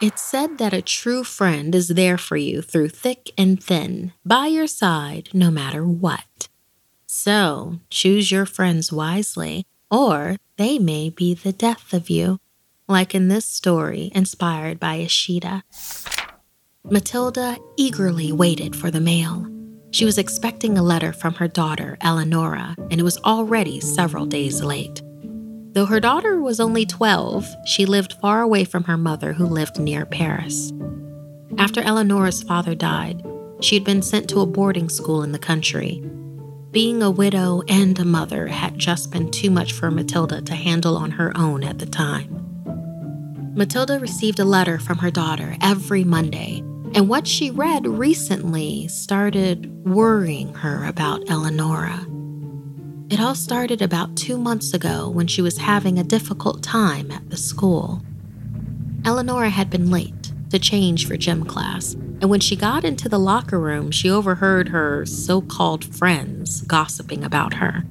It's 0.00 0.22
said 0.22 0.58
that 0.58 0.72
a 0.72 0.80
true 0.80 1.24
friend 1.24 1.74
is 1.74 1.88
there 1.88 2.16
for 2.16 2.36
you 2.36 2.62
through 2.62 2.90
thick 2.90 3.32
and 3.36 3.60
thin, 3.62 4.12
by 4.24 4.46
your 4.46 4.68
side 4.68 5.28
no 5.32 5.50
matter 5.50 5.84
what. 5.84 6.48
So 7.06 7.80
choose 7.90 8.30
your 8.30 8.46
friends 8.46 8.92
wisely, 8.92 9.66
or 9.90 10.36
they 10.56 10.78
may 10.78 11.10
be 11.10 11.34
the 11.34 11.52
death 11.52 11.92
of 11.92 12.08
you, 12.08 12.38
like 12.86 13.12
in 13.12 13.26
this 13.26 13.44
story 13.44 14.12
inspired 14.14 14.78
by 14.78 14.96
Ishida. 14.96 15.64
Matilda 16.84 17.58
eagerly 17.76 18.30
waited 18.30 18.76
for 18.76 18.92
the 18.92 19.00
mail. 19.00 19.46
She 19.90 20.04
was 20.04 20.18
expecting 20.18 20.78
a 20.78 20.82
letter 20.82 21.12
from 21.12 21.34
her 21.34 21.48
daughter, 21.48 21.98
Eleonora, 22.02 22.76
and 22.90 23.00
it 23.00 23.04
was 23.04 23.18
already 23.18 23.80
several 23.80 24.26
days 24.26 24.62
late. 24.62 25.02
Though 25.78 25.86
her 25.86 26.00
daughter 26.00 26.40
was 26.40 26.58
only 26.58 26.84
12, 26.84 27.54
she 27.64 27.86
lived 27.86 28.14
far 28.14 28.42
away 28.42 28.64
from 28.64 28.82
her 28.82 28.96
mother, 28.96 29.32
who 29.32 29.46
lived 29.46 29.78
near 29.78 30.04
Paris. 30.04 30.72
After 31.56 31.80
Eleonora's 31.80 32.42
father 32.42 32.74
died, 32.74 33.24
she 33.60 33.76
had 33.76 33.84
been 33.84 34.02
sent 34.02 34.28
to 34.30 34.40
a 34.40 34.46
boarding 34.46 34.88
school 34.88 35.22
in 35.22 35.30
the 35.30 35.38
country. 35.38 36.02
Being 36.72 37.00
a 37.00 37.12
widow 37.12 37.62
and 37.68 37.96
a 37.96 38.04
mother 38.04 38.48
had 38.48 38.76
just 38.76 39.12
been 39.12 39.30
too 39.30 39.52
much 39.52 39.72
for 39.72 39.88
Matilda 39.92 40.42
to 40.42 40.54
handle 40.56 40.96
on 40.96 41.12
her 41.12 41.30
own 41.36 41.62
at 41.62 41.78
the 41.78 41.86
time. 41.86 43.54
Matilda 43.54 44.00
received 44.00 44.40
a 44.40 44.44
letter 44.44 44.80
from 44.80 44.98
her 44.98 45.12
daughter 45.12 45.56
every 45.62 46.02
Monday, 46.02 46.58
and 46.92 47.08
what 47.08 47.28
she 47.28 47.52
read 47.52 47.86
recently 47.86 48.88
started 48.88 49.86
worrying 49.86 50.52
her 50.54 50.86
about 50.86 51.30
Eleonora. 51.30 52.04
It 53.10 53.20
all 53.20 53.34
started 53.34 53.80
about 53.80 54.16
two 54.16 54.36
months 54.36 54.74
ago 54.74 55.08
when 55.08 55.26
she 55.26 55.40
was 55.40 55.56
having 55.56 55.98
a 55.98 56.04
difficult 56.04 56.62
time 56.62 57.10
at 57.10 57.30
the 57.30 57.38
school. 57.38 58.02
Eleonora 59.02 59.48
had 59.48 59.70
been 59.70 59.90
late 59.90 60.32
to 60.50 60.58
change 60.58 61.06
for 61.06 61.16
gym 61.16 61.44
class, 61.44 61.94
and 61.94 62.28
when 62.28 62.40
she 62.40 62.54
got 62.54 62.84
into 62.84 63.08
the 63.08 63.18
locker 63.18 63.58
room, 63.58 63.90
she 63.90 64.10
overheard 64.10 64.68
her 64.68 65.06
so 65.06 65.40
called 65.40 65.86
friends 65.86 66.60
gossiping 66.62 67.24
about 67.24 67.54
her. 67.54 67.84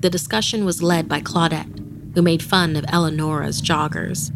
The 0.00 0.10
discussion 0.10 0.66
was 0.66 0.82
led 0.82 1.08
by 1.08 1.22
Claudette, 1.22 2.14
who 2.14 2.20
made 2.20 2.42
fun 2.42 2.76
of 2.76 2.84
Eleonora's 2.84 3.62
joggers. 3.62 4.30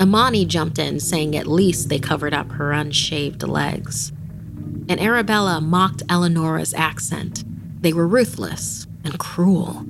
Amani 0.00 0.44
jumped 0.44 0.80
in, 0.80 0.98
saying 0.98 1.36
at 1.36 1.46
least 1.46 1.88
they 1.88 2.00
covered 2.00 2.34
up 2.34 2.50
her 2.50 2.72
unshaved 2.72 3.46
legs. 3.46 4.10
And 4.88 5.00
Arabella 5.00 5.60
mocked 5.60 6.02
Eleonora's 6.08 6.74
accent. 6.74 7.44
They 7.80 7.92
were 7.92 8.08
ruthless, 8.08 8.88
and 9.06 9.18
cruel. 9.18 9.86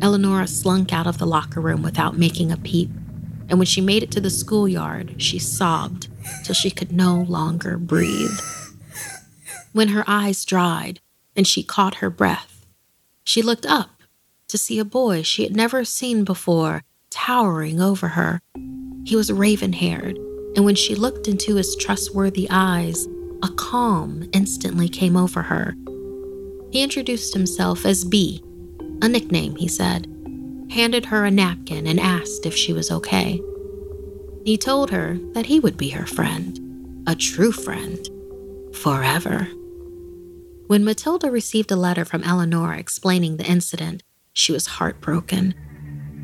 Eleonora 0.00 0.46
slunk 0.46 0.92
out 0.92 1.06
of 1.06 1.18
the 1.18 1.26
locker 1.26 1.60
room 1.60 1.82
without 1.82 2.16
making 2.16 2.52
a 2.52 2.56
peep, 2.56 2.88
and 3.48 3.58
when 3.58 3.66
she 3.66 3.80
made 3.80 4.02
it 4.02 4.10
to 4.12 4.20
the 4.20 4.30
schoolyard, 4.30 5.20
she 5.20 5.38
sobbed 5.38 6.08
till 6.44 6.54
she 6.54 6.70
could 6.70 6.92
no 6.92 7.26
longer 7.28 7.76
breathe. 7.76 8.38
When 9.72 9.88
her 9.88 10.04
eyes 10.06 10.44
dried 10.44 11.00
and 11.36 11.46
she 11.46 11.62
caught 11.62 11.96
her 11.96 12.10
breath, 12.10 12.64
she 13.24 13.42
looked 13.42 13.66
up 13.66 14.02
to 14.48 14.56
see 14.56 14.78
a 14.78 14.84
boy 14.84 15.22
she 15.22 15.42
had 15.42 15.54
never 15.54 15.84
seen 15.84 16.24
before 16.24 16.82
towering 17.10 17.80
over 17.80 18.08
her. 18.08 18.40
He 19.04 19.16
was 19.16 19.32
raven 19.32 19.72
haired, 19.72 20.16
and 20.56 20.64
when 20.64 20.74
she 20.74 20.94
looked 20.94 21.28
into 21.28 21.56
his 21.56 21.76
trustworthy 21.76 22.46
eyes, 22.50 23.06
a 23.42 23.48
calm 23.56 24.28
instantly 24.32 24.88
came 24.88 25.16
over 25.16 25.42
her 25.42 25.74
he 26.70 26.82
introduced 26.82 27.34
himself 27.34 27.86
as 27.86 28.04
B, 28.04 28.42
a 29.02 29.08
nickname, 29.08 29.56
he 29.56 29.68
said, 29.68 30.06
handed 30.70 31.06
her 31.06 31.24
a 31.24 31.30
napkin, 31.30 31.86
and 31.86 31.98
asked 31.98 32.44
if 32.44 32.54
she 32.54 32.72
was 32.72 32.90
okay. 32.90 33.40
He 34.44 34.56
told 34.56 34.90
her 34.90 35.18
that 35.32 35.46
he 35.46 35.60
would 35.60 35.76
be 35.76 35.90
her 35.90 36.06
friend, 36.06 37.04
a 37.06 37.14
true 37.14 37.52
friend, 37.52 38.08
forever. 38.74 39.48
When 40.66 40.84
Matilda 40.84 41.30
received 41.30 41.70
a 41.70 41.76
letter 41.76 42.04
from 42.04 42.22
Eleanor 42.24 42.74
explaining 42.74 43.36
the 43.36 43.46
incident, 43.46 44.02
she 44.34 44.52
was 44.52 44.66
heartbroken. 44.66 45.54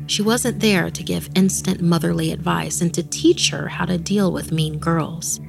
She 0.07 0.21
wasn't 0.21 0.59
there 0.59 0.91
to 0.91 1.03
give 1.03 1.29
instant 1.35 1.81
motherly 1.81 2.31
advice 2.31 2.81
and 2.81 2.93
to 2.93 3.01
teach 3.01 3.49
her 3.49 3.67
how 3.67 3.85
to 3.85 3.97
deal 3.97 4.31
with 4.31 4.51
mean 4.51 4.77
girls. 4.77 5.39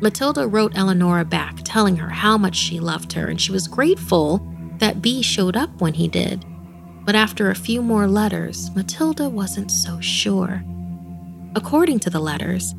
Matilda 0.00 0.48
wrote 0.48 0.76
Eleonora 0.76 1.24
back, 1.24 1.58
telling 1.64 1.96
her 1.96 2.08
how 2.08 2.38
much 2.38 2.56
she 2.56 2.80
loved 2.80 3.12
her 3.12 3.28
and 3.28 3.40
she 3.40 3.52
was 3.52 3.68
grateful 3.68 4.46
that 4.78 5.02
B 5.02 5.22
showed 5.22 5.56
up 5.56 5.80
when 5.80 5.94
he 5.94 6.08
did. 6.08 6.44
But 7.04 7.14
after 7.14 7.50
a 7.50 7.54
few 7.54 7.82
more 7.82 8.06
letters, 8.06 8.70
Matilda 8.74 9.28
wasn't 9.28 9.70
so 9.70 10.00
sure. 10.00 10.64
According 11.54 11.98
to 12.00 12.10
the 12.10 12.20
letters, 12.20 12.74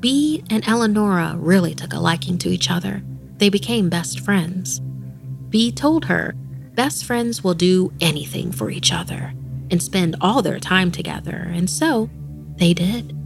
B 0.00 0.44
and 0.50 0.66
Eleonora 0.68 1.36
really 1.38 1.74
took 1.74 1.92
a 1.92 1.98
liking 1.98 2.36
to 2.38 2.50
each 2.50 2.70
other. 2.70 3.02
They 3.38 3.48
became 3.48 3.88
best 3.88 4.20
friends. 4.20 4.80
B 5.48 5.72
told 5.72 6.04
her 6.06 6.34
best 6.74 7.04
friends 7.04 7.42
will 7.42 7.54
do 7.54 7.92
anything 8.00 8.52
for 8.52 8.70
each 8.70 8.92
other 8.92 9.32
and 9.70 9.82
spend 9.82 10.16
all 10.20 10.42
their 10.42 10.60
time 10.60 10.90
together, 10.90 11.50
and 11.50 11.70
so 11.70 12.10
they 12.56 12.74
did. 12.74 13.16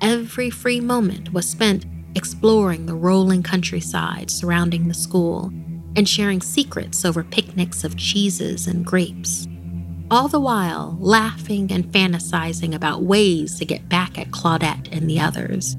Every 0.00 0.50
free 0.50 0.80
moment 0.80 1.32
was 1.32 1.48
spent 1.48 1.84
exploring 2.14 2.86
the 2.86 2.94
rolling 2.94 3.42
countryside 3.42 4.30
surrounding 4.30 4.88
the 4.88 4.94
school 4.94 5.52
and 5.96 6.08
sharing 6.08 6.40
secrets 6.40 7.04
over 7.04 7.24
picnics 7.24 7.84
of 7.84 7.96
cheeses 7.96 8.66
and 8.66 8.84
grapes. 8.84 9.48
All 10.10 10.28
the 10.28 10.40
while, 10.40 10.96
laughing 11.00 11.70
and 11.70 11.84
fantasizing 11.84 12.74
about 12.74 13.02
ways 13.02 13.58
to 13.58 13.64
get 13.64 13.88
back 13.88 14.18
at 14.18 14.30
Claudette 14.30 14.88
and 14.90 15.08
the 15.08 15.20
others. 15.20 15.76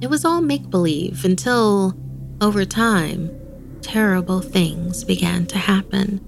It 0.00 0.08
was 0.08 0.24
all 0.24 0.40
make 0.40 0.70
believe 0.70 1.24
until, 1.24 1.96
over 2.40 2.64
time, 2.64 3.30
terrible 3.80 4.40
things 4.40 5.02
began 5.02 5.46
to 5.46 5.58
happen. 5.58 6.20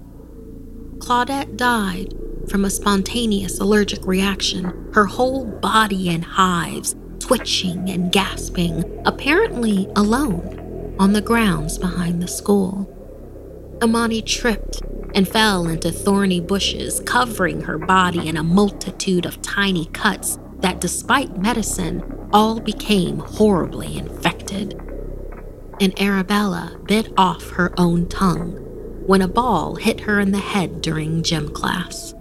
Claudette 0.97 1.55
died 1.55 2.13
from 2.49 2.65
a 2.65 2.69
spontaneous 2.69 3.59
allergic 3.59 4.05
reaction, 4.05 4.91
her 4.93 5.05
whole 5.05 5.45
body 5.45 6.09
in 6.09 6.21
hives, 6.21 6.95
twitching 7.31 7.89
and 7.89 8.11
gasping, 8.11 8.83
apparently 9.05 9.87
alone, 9.95 10.93
on 10.99 11.13
the 11.13 11.21
grounds 11.21 11.77
behind 11.77 12.21
the 12.21 12.27
school. 12.27 12.85
Amani 13.81 14.21
tripped 14.21 14.81
and 15.15 15.25
fell 15.25 15.65
into 15.65 15.93
thorny 15.93 16.41
bushes, 16.41 16.99
covering 17.05 17.61
her 17.61 17.77
body 17.77 18.27
in 18.27 18.35
a 18.35 18.43
multitude 18.43 19.25
of 19.25 19.41
tiny 19.41 19.85
cuts 19.93 20.39
that, 20.59 20.81
despite 20.81 21.37
medicine, 21.37 22.03
all 22.33 22.59
became 22.59 23.19
horribly 23.19 23.97
infected. 23.97 24.77
And 25.79 25.97
Arabella 26.01 26.81
bit 26.83 27.13
off 27.15 27.51
her 27.51 27.73
own 27.77 28.09
tongue 28.09 28.57
when 29.07 29.21
a 29.21 29.29
ball 29.29 29.75
hit 29.75 30.01
her 30.01 30.19
in 30.19 30.33
the 30.33 30.37
head 30.37 30.81
during 30.81 31.23
gym 31.23 31.47
class. 31.53 32.13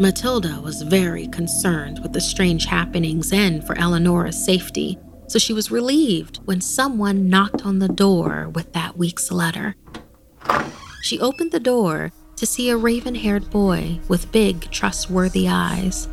Matilda 0.00 0.60
was 0.60 0.82
very 0.82 1.26
concerned 1.26 1.98
with 1.98 2.12
the 2.12 2.20
strange 2.20 2.66
happenings 2.66 3.32
and 3.32 3.66
for 3.66 3.74
Eleonora's 3.74 4.42
safety, 4.42 4.96
so 5.26 5.40
she 5.40 5.52
was 5.52 5.72
relieved 5.72 6.36
when 6.44 6.60
someone 6.60 7.28
knocked 7.28 7.66
on 7.66 7.80
the 7.80 7.88
door 7.88 8.48
with 8.54 8.72
that 8.74 8.96
week's 8.96 9.32
letter. 9.32 9.74
She 11.02 11.18
opened 11.18 11.50
the 11.50 11.58
door 11.58 12.12
to 12.36 12.46
see 12.46 12.70
a 12.70 12.76
raven 12.76 13.16
haired 13.16 13.50
boy 13.50 13.98
with 14.06 14.30
big, 14.30 14.70
trustworthy 14.70 15.48
eyes. 15.48 16.06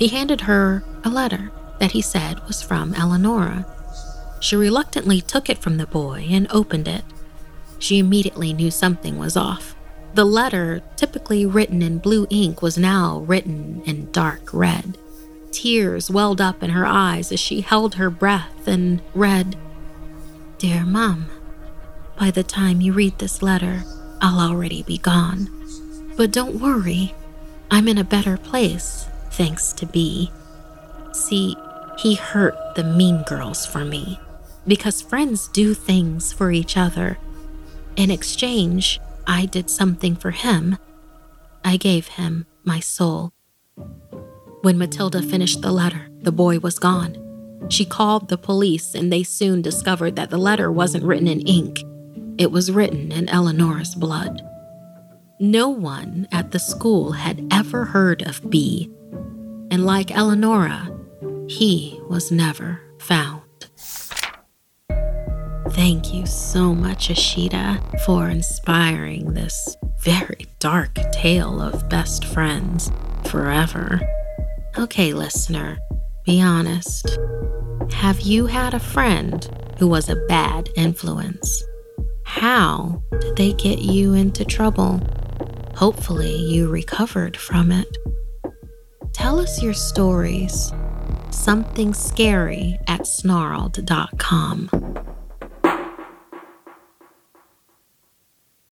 He 0.00 0.08
handed 0.08 0.40
her 0.40 0.82
a 1.04 1.08
letter 1.08 1.52
that 1.78 1.92
he 1.92 2.02
said 2.02 2.44
was 2.48 2.60
from 2.60 2.92
Eleonora. 2.94 3.64
She 4.40 4.56
reluctantly 4.56 5.20
took 5.20 5.48
it 5.48 5.58
from 5.58 5.76
the 5.76 5.86
boy 5.86 6.26
and 6.28 6.48
opened 6.50 6.88
it. 6.88 7.04
She 7.78 8.00
immediately 8.00 8.52
knew 8.52 8.72
something 8.72 9.16
was 9.16 9.36
off. 9.36 9.76
The 10.14 10.24
letter, 10.24 10.82
typically 10.96 11.46
written 11.46 11.80
in 11.80 11.98
blue 11.98 12.26
ink, 12.28 12.60
was 12.60 12.76
now 12.76 13.20
written 13.20 13.82
in 13.86 14.10
dark 14.12 14.52
red. 14.52 14.98
Tears 15.50 16.10
welled 16.10 16.40
up 16.40 16.62
in 16.62 16.70
her 16.70 16.86
eyes 16.86 17.32
as 17.32 17.40
she 17.40 17.62
held 17.62 17.94
her 17.94 18.10
breath 18.10 18.66
and 18.66 19.00
read 19.14 19.56
Dear 20.58 20.84
Mom, 20.84 21.26
by 22.18 22.30
the 22.30 22.42
time 22.42 22.80
you 22.80 22.92
read 22.92 23.18
this 23.18 23.42
letter, 23.42 23.84
I'll 24.20 24.38
already 24.38 24.82
be 24.82 24.98
gone. 24.98 25.50
But 26.16 26.30
don't 26.30 26.60
worry, 26.60 27.14
I'm 27.70 27.88
in 27.88 27.98
a 27.98 28.04
better 28.04 28.36
place, 28.36 29.08
thanks 29.30 29.72
to 29.74 29.86
B. 29.86 30.30
See, 31.12 31.56
he 31.98 32.14
hurt 32.14 32.54
the 32.76 32.84
mean 32.84 33.22
girls 33.22 33.66
for 33.66 33.84
me 33.84 34.20
because 34.66 35.02
friends 35.02 35.48
do 35.48 35.74
things 35.74 36.32
for 36.32 36.52
each 36.52 36.76
other. 36.76 37.18
In 37.96 38.10
exchange, 38.10 39.00
I 39.26 39.46
did 39.46 39.70
something 39.70 40.16
for 40.16 40.30
him. 40.30 40.78
I 41.64 41.76
gave 41.76 42.08
him 42.08 42.46
my 42.64 42.80
soul. 42.80 43.32
When 44.62 44.78
Matilda 44.78 45.22
finished 45.22 45.60
the 45.60 45.72
letter, 45.72 46.08
the 46.22 46.32
boy 46.32 46.58
was 46.58 46.78
gone. 46.78 47.18
She 47.68 47.84
called 47.84 48.28
the 48.28 48.38
police, 48.38 48.94
and 48.94 49.12
they 49.12 49.22
soon 49.22 49.62
discovered 49.62 50.16
that 50.16 50.30
the 50.30 50.38
letter 50.38 50.70
wasn't 50.70 51.04
written 51.04 51.28
in 51.28 51.40
ink, 51.40 51.82
it 52.38 52.50
was 52.50 52.72
written 52.72 53.12
in 53.12 53.28
Eleonora's 53.28 53.94
blood. 53.94 54.42
No 55.38 55.68
one 55.68 56.28
at 56.32 56.50
the 56.50 56.58
school 56.58 57.12
had 57.12 57.46
ever 57.52 57.84
heard 57.86 58.22
of 58.22 58.48
B, 58.50 58.90
and 59.70 59.84
like 59.84 60.10
Eleonora, 60.10 60.90
he 61.48 62.00
was 62.08 62.30
never 62.30 62.80
found. 62.98 63.41
Thank 65.82 66.14
you 66.14 66.26
so 66.26 66.76
much, 66.76 67.08
Ashita, 67.08 68.00
for 68.02 68.28
inspiring 68.28 69.34
this 69.34 69.76
very 69.98 70.46
dark 70.60 70.94
tale 71.10 71.60
of 71.60 71.88
best 71.88 72.24
friends 72.24 72.92
forever. 73.26 74.00
Okay, 74.78 75.12
listener, 75.12 75.78
be 76.24 76.40
honest. 76.40 77.18
Have 77.90 78.20
you 78.20 78.46
had 78.46 78.74
a 78.74 78.78
friend 78.78 79.44
who 79.80 79.88
was 79.88 80.08
a 80.08 80.24
bad 80.28 80.68
influence? 80.76 81.64
How 82.26 83.02
did 83.18 83.34
they 83.34 83.52
get 83.52 83.80
you 83.80 84.14
into 84.14 84.44
trouble? 84.44 85.00
Hopefully, 85.74 86.36
you 86.36 86.70
recovered 86.70 87.36
from 87.36 87.72
it. 87.72 87.98
Tell 89.12 89.40
us 89.40 89.60
your 89.60 89.74
stories. 89.74 90.72
Something 91.30 91.92
scary 91.92 92.78
at 92.86 93.00
snarled.com. 93.00 94.70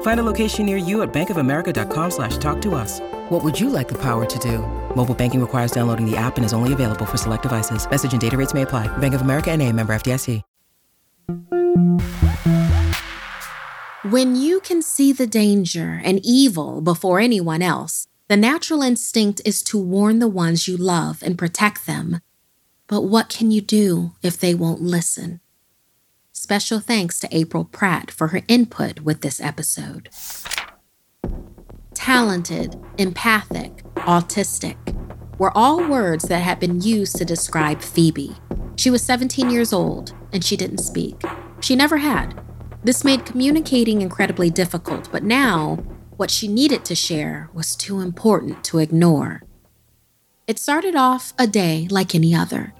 Find 0.00 0.18
a 0.18 0.24
location 0.24 0.66
near 0.66 0.78
you 0.78 1.02
at 1.02 1.12
bankofamerica.com 1.12 2.10
slash 2.10 2.38
talk 2.38 2.60
to 2.62 2.74
us. 2.74 3.00
What 3.28 3.44
would 3.44 3.60
you 3.60 3.68
like 3.70 3.88
the 3.88 3.98
power 3.98 4.24
to 4.24 4.38
do? 4.38 4.58
Mobile 4.96 5.14
banking 5.14 5.40
requires 5.40 5.70
downloading 5.70 6.10
the 6.10 6.16
app 6.16 6.36
and 6.36 6.46
is 6.46 6.54
only 6.54 6.72
available 6.72 7.04
for 7.04 7.18
select 7.18 7.42
devices. 7.42 7.88
Message 7.88 8.12
and 8.12 8.20
data 8.20 8.36
rates 8.36 8.54
may 8.54 8.62
apply. 8.62 8.88
Bank 8.98 9.14
of 9.14 9.20
America 9.20 9.50
and 9.50 9.62
a 9.62 9.70
member 9.72 9.94
FDIC. 9.94 10.42
When 14.10 14.36
you 14.36 14.60
can 14.60 14.82
see 14.82 15.12
the 15.12 15.26
danger 15.26 16.00
and 16.04 16.20
evil 16.22 16.80
before 16.80 17.18
anyone 17.18 17.60
else, 17.60 18.06
the 18.28 18.36
natural 18.36 18.80
instinct 18.80 19.40
is 19.44 19.64
to 19.64 19.82
warn 19.82 20.20
the 20.20 20.28
ones 20.28 20.68
you 20.68 20.76
love 20.76 21.24
and 21.24 21.36
protect 21.36 21.86
them. 21.86 22.20
But 22.86 23.00
what 23.02 23.28
can 23.28 23.50
you 23.50 23.60
do 23.60 24.12
if 24.22 24.38
they 24.38 24.54
won't 24.54 24.80
listen? 24.80 25.40
Special 26.38 26.80
thanks 26.80 27.18
to 27.20 27.34
April 27.34 27.64
Pratt 27.64 28.10
for 28.10 28.28
her 28.28 28.42
input 28.46 29.00
with 29.00 29.22
this 29.22 29.40
episode. 29.40 30.10
Talented, 31.94 32.78
empathic, 32.98 33.82
autistic 33.94 34.76
were 35.38 35.56
all 35.56 35.88
words 35.88 36.24
that 36.24 36.40
had 36.40 36.60
been 36.60 36.82
used 36.82 37.16
to 37.16 37.24
describe 37.24 37.80
Phoebe. 37.80 38.36
She 38.76 38.90
was 38.90 39.02
17 39.02 39.48
years 39.48 39.72
old 39.72 40.14
and 40.30 40.44
she 40.44 40.58
didn't 40.58 40.78
speak. 40.78 41.22
She 41.60 41.74
never 41.74 41.96
had. 41.96 42.38
This 42.84 43.02
made 43.02 43.24
communicating 43.24 44.02
incredibly 44.02 44.50
difficult, 44.50 45.10
but 45.10 45.24
now, 45.24 45.76
what 46.18 46.30
she 46.30 46.48
needed 46.48 46.84
to 46.84 46.94
share 46.94 47.48
was 47.54 47.74
too 47.74 48.00
important 48.00 48.62
to 48.64 48.78
ignore. 48.78 49.42
It 50.46 50.58
started 50.58 50.94
off 50.94 51.32
a 51.38 51.46
day 51.46 51.88
like 51.90 52.14
any 52.14 52.34
other. 52.34 52.74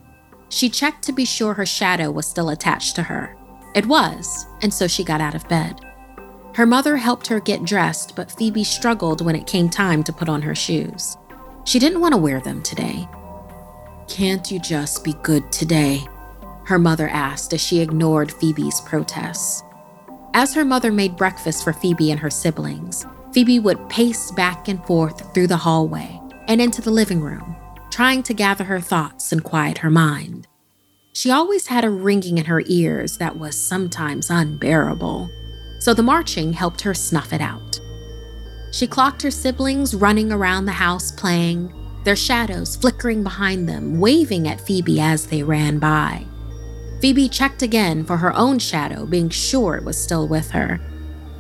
She 0.50 0.68
checked 0.68 1.02
to 1.04 1.12
be 1.12 1.24
sure 1.24 1.54
her 1.54 1.66
shadow 1.66 2.10
was 2.10 2.26
still 2.26 2.50
attached 2.50 2.94
to 2.96 3.04
her. 3.04 3.35
It 3.76 3.84
was, 3.84 4.46
and 4.62 4.72
so 4.72 4.88
she 4.88 5.04
got 5.04 5.20
out 5.20 5.34
of 5.34 5.48
bed. 5.48 5.82
Her 6.54 6.64
mother 6.64 6.96
helped 6.96 7.26
her 7.26 7.40
get 7.40 7.62
dressed, 7.62 8.16
but 8.16 8.32
Phoebe 8.32 8.64
struggled 8.64 9.20
when 9.20 9.36
it 9.36 9.46
came 9.46 9.68
time 9.68 10.02
to 10.04 10.14
put 10.14 10.30
on 10.30 10.40
her 10.40 10.54
shoes. 10.54 11.18
She 11.64 11.78
didn't 11.78 12.00
want 12.00 12.14
to 12.14 12.18
wear 12.18 12.40
them 12.40 12.62
today. 12.62 13.06
Can't 14.08 14.50
you 14.50 14.58
just 14.58 15.04
be 15.04 15.12
good 15.22 15.52
today? 15.52 16.06
Her 16.64 16.78
mother 16.78 17.08
asked 17.08 17.52
as 17.52 17.60
she 17.60 17.80
ignored 17.80 18.32
Phoebe's 18.32 18.80
protests. 18.80 19.62
As 20.32 20.54
her 20.54 20.64
mother 20.64 20.90
made 20.90 21.18
breakfast 21.18 21.62
for 21.62 21.74
Phoebe 21.74 22.10
and 22.10 22.20
her 22.20 22.30
siblings, 22.30 23.04
Phoebe 23.32 23.58
would 23.58 23.90
pace 23.90 24.30
back 24.30 24.68
and 24.68 24.82
forth 24.86 25.34
through 25.34 25.48
the 25.48 25.56
hallway 25.58 26.18
and 26.48 26.62
into 26.62 26.80
the 26.80 26.90
living 26.90 27.20
room, 27.20 27.54
trying 27.90 28.22
to 28.22 28.32
gather 28.32 28.64
her 28.64 28.80
thoughts 28.80 29.32
and 29.32 29.44
quiet 29.44 29.78
her 29.78 29.90
mind. 29.90 30.48
She 31.16 31.30
always 31.30 31.68
had 31.68 31.82
a 31.82 31.88
ringing 31.88 32.36
in 32.36 32.44
her 32.44 32.62
ears 32.66 33.16
that 33.16 33.38
was 33.38 33.56
sometimes 33.56 34.28
unbearable, 34.28 35.30
so 35.78 35.94
the 35.94 36.02
marching 36.02 36.52
helped 36.52 36.82
her 36.82 36.92
snuff 36.92 37.32
it 37.32 37.40
out. 37.40 37.80
She 38.70 38.86
clocked 38.86 39.22
her 39.22 39.30
siblings 39.30 39.94
running 39.94 40.30
around 40.30 40.66
the 40.66 40.72
house 40.72 41.10
playing, 41.10 41.72
their 42.04 42.16
shadows 42.16 42.76
flickering 42.76 43.22
behind 43.22 43.66
them, 43.66 43.98
waving 43.98 44.46
at 44.46 44.60
Phoebe 44.60 45.00
as 45.00 45.28
they 45.28 45.42
ran 45.42 45.78
by. 45.78 46.26
Phoebe 47.00 47.30
checked 47.30 47.62
again 47.62 48.04
for 48.04 48.18
her 48.18 48.36
own 48.36 48.58
shadow, 48.58 49.06
being 49.06 49.30
sure 49.30 49.74
it 49.74 49.86
was 49.86 49.96
still 49.96 50.28
with 50.28 50.50
her. 50.50 50.78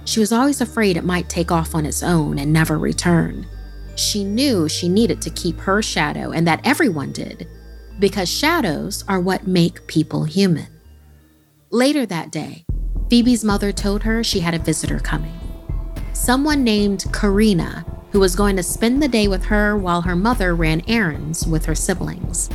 She 0.06 0.20
was 0.20 0.32
always 0.32 0.62
afraid 0.62 0.96
it 0.96 1.04
might 1.04 1.28
take 1.28 1.52
off 1.52 1.74
on 1.74 1.84
its 1.84 2.02
own 2.02 2.38
and 2.38 2.50
never 2.50 2.78
return. 2.78 3.46
She 3.94 4.24
knew 4.24 4.70
she 4.70 4.88
needed 4.88 5.20
to 5.20 5.28
keep 5.28 5.58
her 5.58 5.82
shadow 5.82 6.30
and 6.30 6.48
that 6.48 6.62
everyone 6.64 7.12
did, 7.12 7.46
because 7.98 8.28
shadows 8.28 9.04
are 9.08 9.20
what 9.20 9.46
make 9.46 9.86
people 9.86 10.24
human. 10.24 10.68
Later 11.70 12.06
that 12.06 12.30
day, 12.30 12.64
Phoebe's 13.10 13.44
mother 13.44 13.72
told 13.72 14.02
her 14.02 14.22
she 14.22 14.40
had 14.40 14.54
a 14.54 14.58
visitor 14.58 14.98
coming. 14.98 15.38
Someone 16.12 16.64
named 16.64 17.04
Karina, 17.12 17.84
who 18.10 18.20
was 18.20 18.34
going 18.34 18.56
to 18.56 18.62
spend 18.62 19.02
the 19.02 19.08
day 19.08 19.28
with 19.28 19.44
her 19.44 19.76
while 19.76 20.02
her 20.02 20.16
mother 20.16 20.54
ran 20.54 20.82
errands 20.88 21.46
with 21.46 21.66
her 21.66 21.74
siblings. 21.74 22.50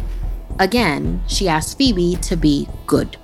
Again, 0.60 1.22
she 1.28 1.48
asked 1.48 1.78
Phoebe 1.78 2.16
to 2.18 2.36
be 2.36 2.68
good. 2.86 3.18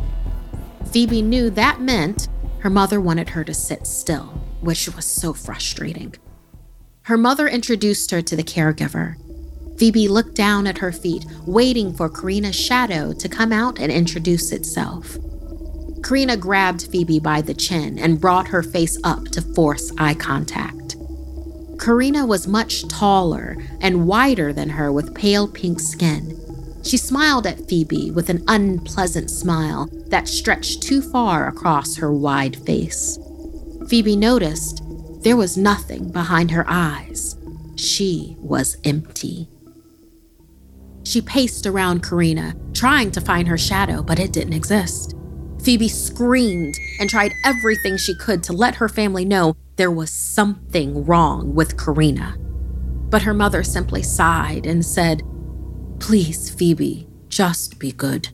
Phoebe 0.91 1.21
knew 1.21 1.49
that 1.51 1.81
meant 1.81 2.29
her 2.59 2.69
mother 2.69 2.99
wanted 2.99 3.29
her 3.29 3.43
to 3.43 3.53
sit 3.53 3.85
still, 3.85 4.41
which 4.61 4.87
was 4.95 5.05
so 5.05 5.33
frustrating. 5.33 6.15
Her 7.03 7.17
mother 7.17 7.47
introduced 7.47 8.11
her 8.11 8.21
to 8.21 8.35
the 8.35 8.43
caregiver. 8.43 9.15
Phoebe 9.77 10.07
looked 10.07 10.33
down 10.33 10.65
at 10.65 10.79
her 10.79 10.91
feet, 10.91 11.25
waiting 11.45 11.93
for 11.93 12.09
Karina's 12.09 12.55
shadow 12.55 13.13
to 13.13 13.29
come 13.29 13.53
out 13.53 13.79
and 13.79 13.91
introduce 13.91 14.51
itself. 14.51 15.17
Karina 16.03 16.35
grabbed 16.37 16.87
Phoebe 16.87 17.19
by 17.19 17.41
the 17.41 17.53
chin 17.53 17.99
and 17.99 18.21
brought 18.21 18.47
her 18.47 18.63
face 18.63 18.97
up 19.03 19.25
to 19.29 19.41
force 19.41 19.91
eye 19.97 20.13
contact. 20.13 20.95
Karina 21.79 22.25
was 22.25 22.47
much 22.47 22.87
taller 22.87 23.57
and 23.79 24.07
whiter 24.07 24.51
than 24.51 24.69
her 24.69 24.91
with 24.91 25.13
pale 25.13 25.47
pink 25.47 25.79
skin. 25.79 26.33
She 26.83 26.97
smiled 26.97 27.45
at 27.45 27.67
Phoebe 27.67 28.11
with 28.11 28.29
an 28.29 28.43
unpleasant 28.47 29.29
smile 29.29 29.89
that 30.07 30.27
stretched 30.27 30.81
too 30.81 31.01
far 31.01 31.47
across 31.47 31.97
her 31.97 32.11
wide 32.11 32.55
face. 32.55 33.19
Phoebe 33.87 34.15
noticed 34.15 34.81
there 35.21 35.37
was 35.37 35.57
nothing 35.57 36.11
behind 36.11 36.51
her 36.51 36.65
eyes. 36.67 37.35
She 37.75 38.37
was 38.39 38.77
empty. 38.83 39.49
She 41.07 41.21
paced 41.21 41.65
around 41.65 42.03
Karina, 42.03 42.53
trying 42.73 43.11
to 43.11 43.21
find 43.21 43.47
her 43.47 43.57
shadow, 43.57 44.03
but 44.03 44.19
it 44.19 44.33
didn't 44.33 44.51
exist. 44.51 45.15
Phoebe 45.63 45.87
screamed 45.87 46.77
and 46.99 47.09
tried 47.09 47.31
everything 47.45 47.95
she 47.95 48.13
could 48.13 48.43
to 48.43 48.51
let 48.51 48.75
her 48.75 48.89
family 48.89 49.23
know 49.23 49.55
there 49.77 49.89
was 49.89 50.11
something 50.11 51.05
wrong 51.05 51.55
with 51.55 51.77
Karina. 51.77 52.35
But 53.09 53.21
her 53.21 53.33
mother 53.33 53.63
simply 53.63 54.03
sighed 54.03 54.65
and 54.65 54.85
said, 54.85 55.23
Please, 56.01 56.49
Phoebe, 56.49 57.07
just 57.29 57.79
be 57.79 57.93
good. 57.93 58.27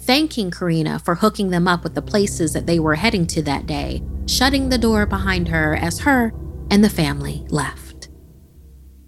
Thanking 0.00 0.50
Karina 0.50 0.98
for 0.98 1.14
hooking 1.14 1.50
them 1.50 1.68
up 1.68 1.84
with 1.84 1.94
the 1.94 2.02
places 2.02 2.54
that 2.54 2.66
they 2.66 2.80
were 2.80 2.96
heading 2.96 3.24
to 3.28 3.42
that 3.42 3.68
day, 3.68 4.02
shutting 4.26 4.68
the 4.68 4.78
door 4.78 5.06
behind 5.06 5.46
her 5.46 5.76
as 5.76 6.00
her 6.00 6.34
and 6.72 6.82
the 6.82 6.90
family 6.90 7.46
left. 7.50 8.08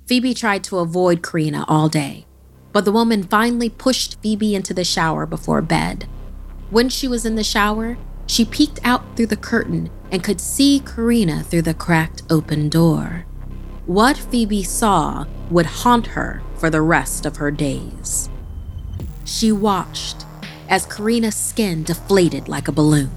Phoebe 0.06 0.34
tried 0.34 0.62
to 0.62 0.78
avoid 0.78 1.20
Karina 1.20 1.64
all 1.66 1.88
day, 1.88 2.26
but 2.76 2.84
the 2.84 2.92
woman 2.92 3.22
finally 3.22 3.70
pushed 3.70 4.20
Phoebe 4.20 4.54
into 4.54 4.74
the 4.74 4.84
shower 4.84 5.24
before 5.24 5.62
bed. 5.62 6.06
When 6.68 6.90
she 6.90 7.08
was 7.08 7.24
in 7.24 7.34
the 7.34 7.42
shower, 7.42 7.96
she 8.26 8.44
peeked 8.44 8.80
out 8.84 9.16
through 9.16 9.28
the 9.28 9.34
curtain 9.34 9.88
and 10.12 10.22
could 10.22 10.42
see 10.42 10.82
Karina 10.84 11.42
through 11.42 11.62
the 11.62 11.72
cracked 11.72 12.24
open 12.28 12.68
door. 12.68 13.24
What 13.86 14.18
Phoebe 14.18 14.62
saw 14.62 15.24
would 15.48 15.64
haunt 15.64 16.08
her 16.08 16.42
for 16.56 16.68
the 16.68 16.82
rest 16.82 17.24
of 17.24 17.36
her 17.36 17.50
days. 17.50 18.28
She 19.24 19.50
watched 19.50 20.26
as 20.68 20.84
Karina's 20.84 21.34
skin 21.34 21.82
deflated 21.82 22.46
like 22.46 22.68
a 22.68 22.72
balloon, 22.72 23.10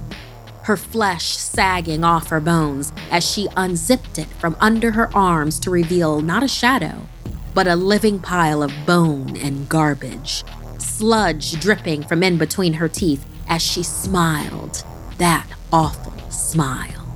her 0.63 0.77
flesh 0.77 1.35
sagging 1.35 2.05
off 2.05 2.29
her 2.29 2.39
bones 2.39 2.93
as 3.11 3.29
she 3.29 3.49
unzipped 3.57 4.19
it 4.19 4.27
from 4.27 4.55
under 4.61 4.91
her 4.91 5.13
arms 5.13 5.59
to 5.59 5.69
reveal 5.69 6.21
not 6.21 6.43
a 6.43 6.47
shadow, 6.47 7.09
but 7.53 7.67
a 7.67 7.75
living 7.75 8.19
pile 8.19 8.63
of 8.63 8.73
bone 8.85 9.37
and 9.37 9.67
garbage, 9.69 10.43
sludge 10.77 11.59
dripping 11.59 12.03
from 12.03 12.23
in 12.23 12.37
between 12.37 12.73
her 12.73 12.87
teeth 12.87 13.25
as 13.47 13.61
she 13.61 13.83
smiled, 13.83 14.83
that 15.17 15.47
awful 15.71 16.13
smile. 16.29 17.07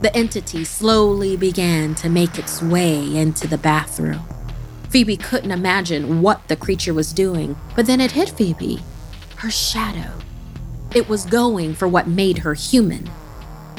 The 0.00 0.14
entity 0.16 0.64
slowly 0.64 1.36
began 1.36 1.94
to 1.96 2.08
make 2.08 2.38
its 2.38 2.60
way 2.60 3.16
into 3.16 3.46
the 3.46 3.58
bathroom. 3.58 4.22
Phoebe 4.90 5.16
couldn't 5.16 5.52
imagine 5.52 6.20
what 6.20 6.46
the 6.48 6.56
creature 6.56 6.92
was 6.92 7.12
doing, 7.12 7.56
but 7.74 7.86
then 7.86 8.00
it 8.00 8.12
hit 8.12 8.30
Phoebe 8.30 8.82
her 9.42 9.50
shadow. 9.50 10.12
It 10.94 11.08
was 11.08 11.26
going 11.26 11.74
for 11.74 11.88
what 11.88 12.06
made 12.06 12.38
her 12.38 12.54
human. 12.54 13.10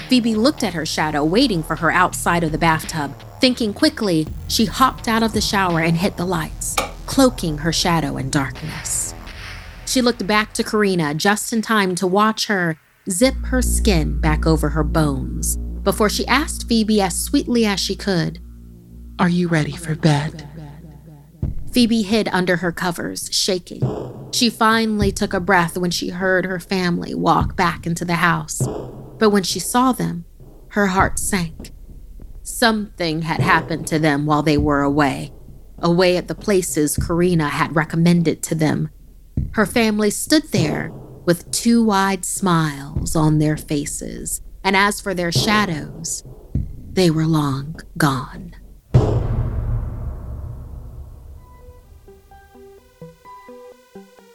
Phoebe 0.10 0.36
looked 0.36 0.62
at 0.62 0.73
her 0.73 0.86
shadow, 0.86 1.23
waiting 1.23 1.63
for 1.63 1.77
her 1.77 1.89
outside 1.89 2.43
of 2.43 2.51
the 2.51 2.58
bathtub, 2.58 3.15
Thinking 3.43 3.73
quickly, 3.73 4.25
she 4.47 4.63
hopped 4.63 5.10
out 5.10 5.21
of 5.21 5.34
the 5.34 5.41
shower 5.41 5.82
and 5.82 5.97
hit 5.97 6.15
the 6.15 6.25
lights, 6.25 6.77
cloaking 7.06 7.58
her 7.58 7.73
shadow 7.73 8.15
in 8.15 8.29
darkness. 8.29 9.13
She 9.86 10.01
looked 10.01 10.25
back 10.25 10.53
to 10.53 10.63
Karina 10.63 11.13
just 11.13 11.51
in 11.51 11.62
time 11.62 11.93
to 11.95 12.08
watch 12.08 12.45
her 12.45 12.79
zip 13.10 13.36
her 13.47 13.62
skin 13.62 14.21
back 14.21 14.47
over 14.47 14.69
her 14.69 14.84
bones 14.86 15.58
before 15.58 16.08
she 16.10 16.25
asked 16.25 16.69
Phoebe 16.69 17.01
as 17.01 17.21
sweetly 17.21 17.65
as 17.65 17.82
she 17.82 17.97
could, 17.97 18.39
Are 19.19 19.27
you 19.27 19.49
ready 19.49 19.75
for 19.75 19.93
bed? 19.93 20.47
Phoebe 21.73 22.03
hid 22.03 22.29
under 22.29 22.56
her 22.56 22.71
covers, 22.71 23.27
shaking. 23.29 23.82
She 24.32 24.49
finally 24.49 25.12
took 25.12 25.34
a 25.34 25.41
breath 25.41 25.77
when 25.77 25.91
she 25.91 26.12
heard 26.12 26.45
her 26.45 26.62
family 26.62 27.13
walk 27.13 27.58
back 27.58 27.86
into 27.86 28.06
the 28.06 28.15
house. 28.15 28.65
But 29.19 29.32
when 29.32 29.43
she 29.43 29.60
saw 29.60 29.91
them, 29.91 30.23
her 30.69 30.88
heart 30.88 31.19
sank. 31.19 31.72
Something 32.45 33.21
had 33.21 33.39
happened 33.39 33.88
to 33.88 33.99
them 33.99 34.25
while 34.25 34.43
they 34.43 34.58
were 34.58 34.82
away, 34.82 35.32
away 35.79 36.17
at 36.17 36.27
the 36.27 36.36
places 36.36 36.97
Karina 36.97 37.47
had 37.47 37.73
recommended 37.73 38.43
to 38.43 38.56
them. 38.56 38.89
Her 39.53 39.65
family 39.65 40.10
stood 40.10 40.51
there 40.51 40.91
with 41.25 41.49
two 41.51 41.82
wide 41.82 42.25
smiles 42.25 43.15
on 43.15 43.39
their 43.39 43.56
faces, 43.56 44.41
and 44.62 44.75
as 44.75 44.99
for 44.99 45.13
their 45.13 45.32
shadows, 45.32 46.21
they 46.91 47.10
were 47.10 47.25
long 47.25 47.79
gone. 47.97 48.56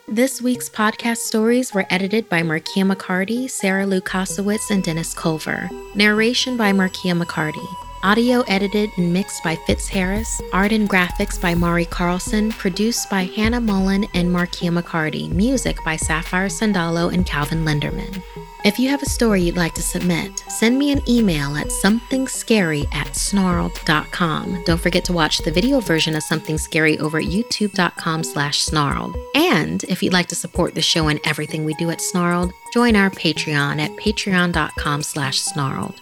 This 0.07 0.41
week's 0.41 0.67
podcast 0.67 1.17
stories 1.17 1.75
were 1.75 1.85
edited 1.91 2.27
by 2.27 2.41
Markia 2.41 2.91
McCarty, 2.91 3.47
Sarah 3.47 3.85
Lukasiewicz, 3.85 4.71
and 4.71 4.83
Dennis 4.83 5.13
Culver. 5.13 5.69
Narration 5.93 6.57
by 6.57 6.71
Markia 6.71 7.15
McCarty. 7.15 7.67
Audio 8.01 8.41
edited 8.47 8.89
and 8.97 9.11
mixed 9.11 9.43
by 9.43 9.57
Fitz 9.57 9.89
Harris. 9.89 10.41
Art 10.53 10.71
and 10.71 10.89
graphics 10.89 11.39
by 11.39 11.53
Mari 11.53 11.83
Carlson. 11.83 12.49
Produced 12.51 13.09
by 13.09 13.23
Hannah 13.23 13.59
Mullen 13.59 14.05
and 14.13 14.29
Markia 14.29 14.71
McCarty. 14.71 15.29
Music 15.29 15.83
by 15.83 15.97
Sapphire 15.97 16.47
Sandalo 16.47 17.13
and 17.13 17.25
Calvin 17.25 17.65
Linderman. 17.65 18.23
If 18.63 18.79
you 18.79 18.89
have 18.89 19.01
a 19.01 19.05
story 19.05 19.41
you'd 19.41 19.57
like 19.57 19.73
to 19.75 19.81
submit, 19.81 20.39
send 20.49 20.77
me 20.77 20.91
an 20.91 21.01
email 21.09 21.55
at 21.55 21.67
somethingscary 21.67 22.85
at 22.93 23.07
snarled.com. 23.07 24.63
Don't 24.65 24.81
forget 24.81 25.03
to 25.05 25.13
watch 25.13 25.39
the 25.39 25.51
video 25.51 25.79
version 25.81 26.15
of 26.15 26.23
Something 26.23 26.57
Scary 26.57 26.97
over 26.99 27.19
at 27.19 27.25
youtube.com 27.25 28.23
slash 28.23 28.61
snarled. 28.61 29.15
And 29.35 29.83
if 29.85 30.01
you'd 30.01 30.13
like 30.13 30.27
to 30.27 30.35
support 30.35 30.73
the 30.73 30.81
show 30.81 31.07
and 31.07 31.19
everything 31.25 31.65
we 31.65 31.73
do 31.75 31.89
at 31.89 32.01
Snarled, 32.01 32.51
join 32.73 32.95
our 32.95 33.09
Patreon 33.09 33.79
at 33.79 33.91
patreon.com 33.91 35.03
slash 35.03 35.39
snarled. 35.39 36.01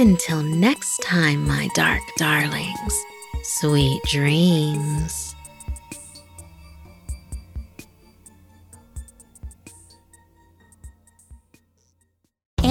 Until 0.00 0.42
next 0.42 1.02
time, 1.02 1.46
my 1.46 1.68
dark 1.74 2.00
darlings, 2.16 3.04
sweet 3.42 4.02
dreams. 4.04 5.29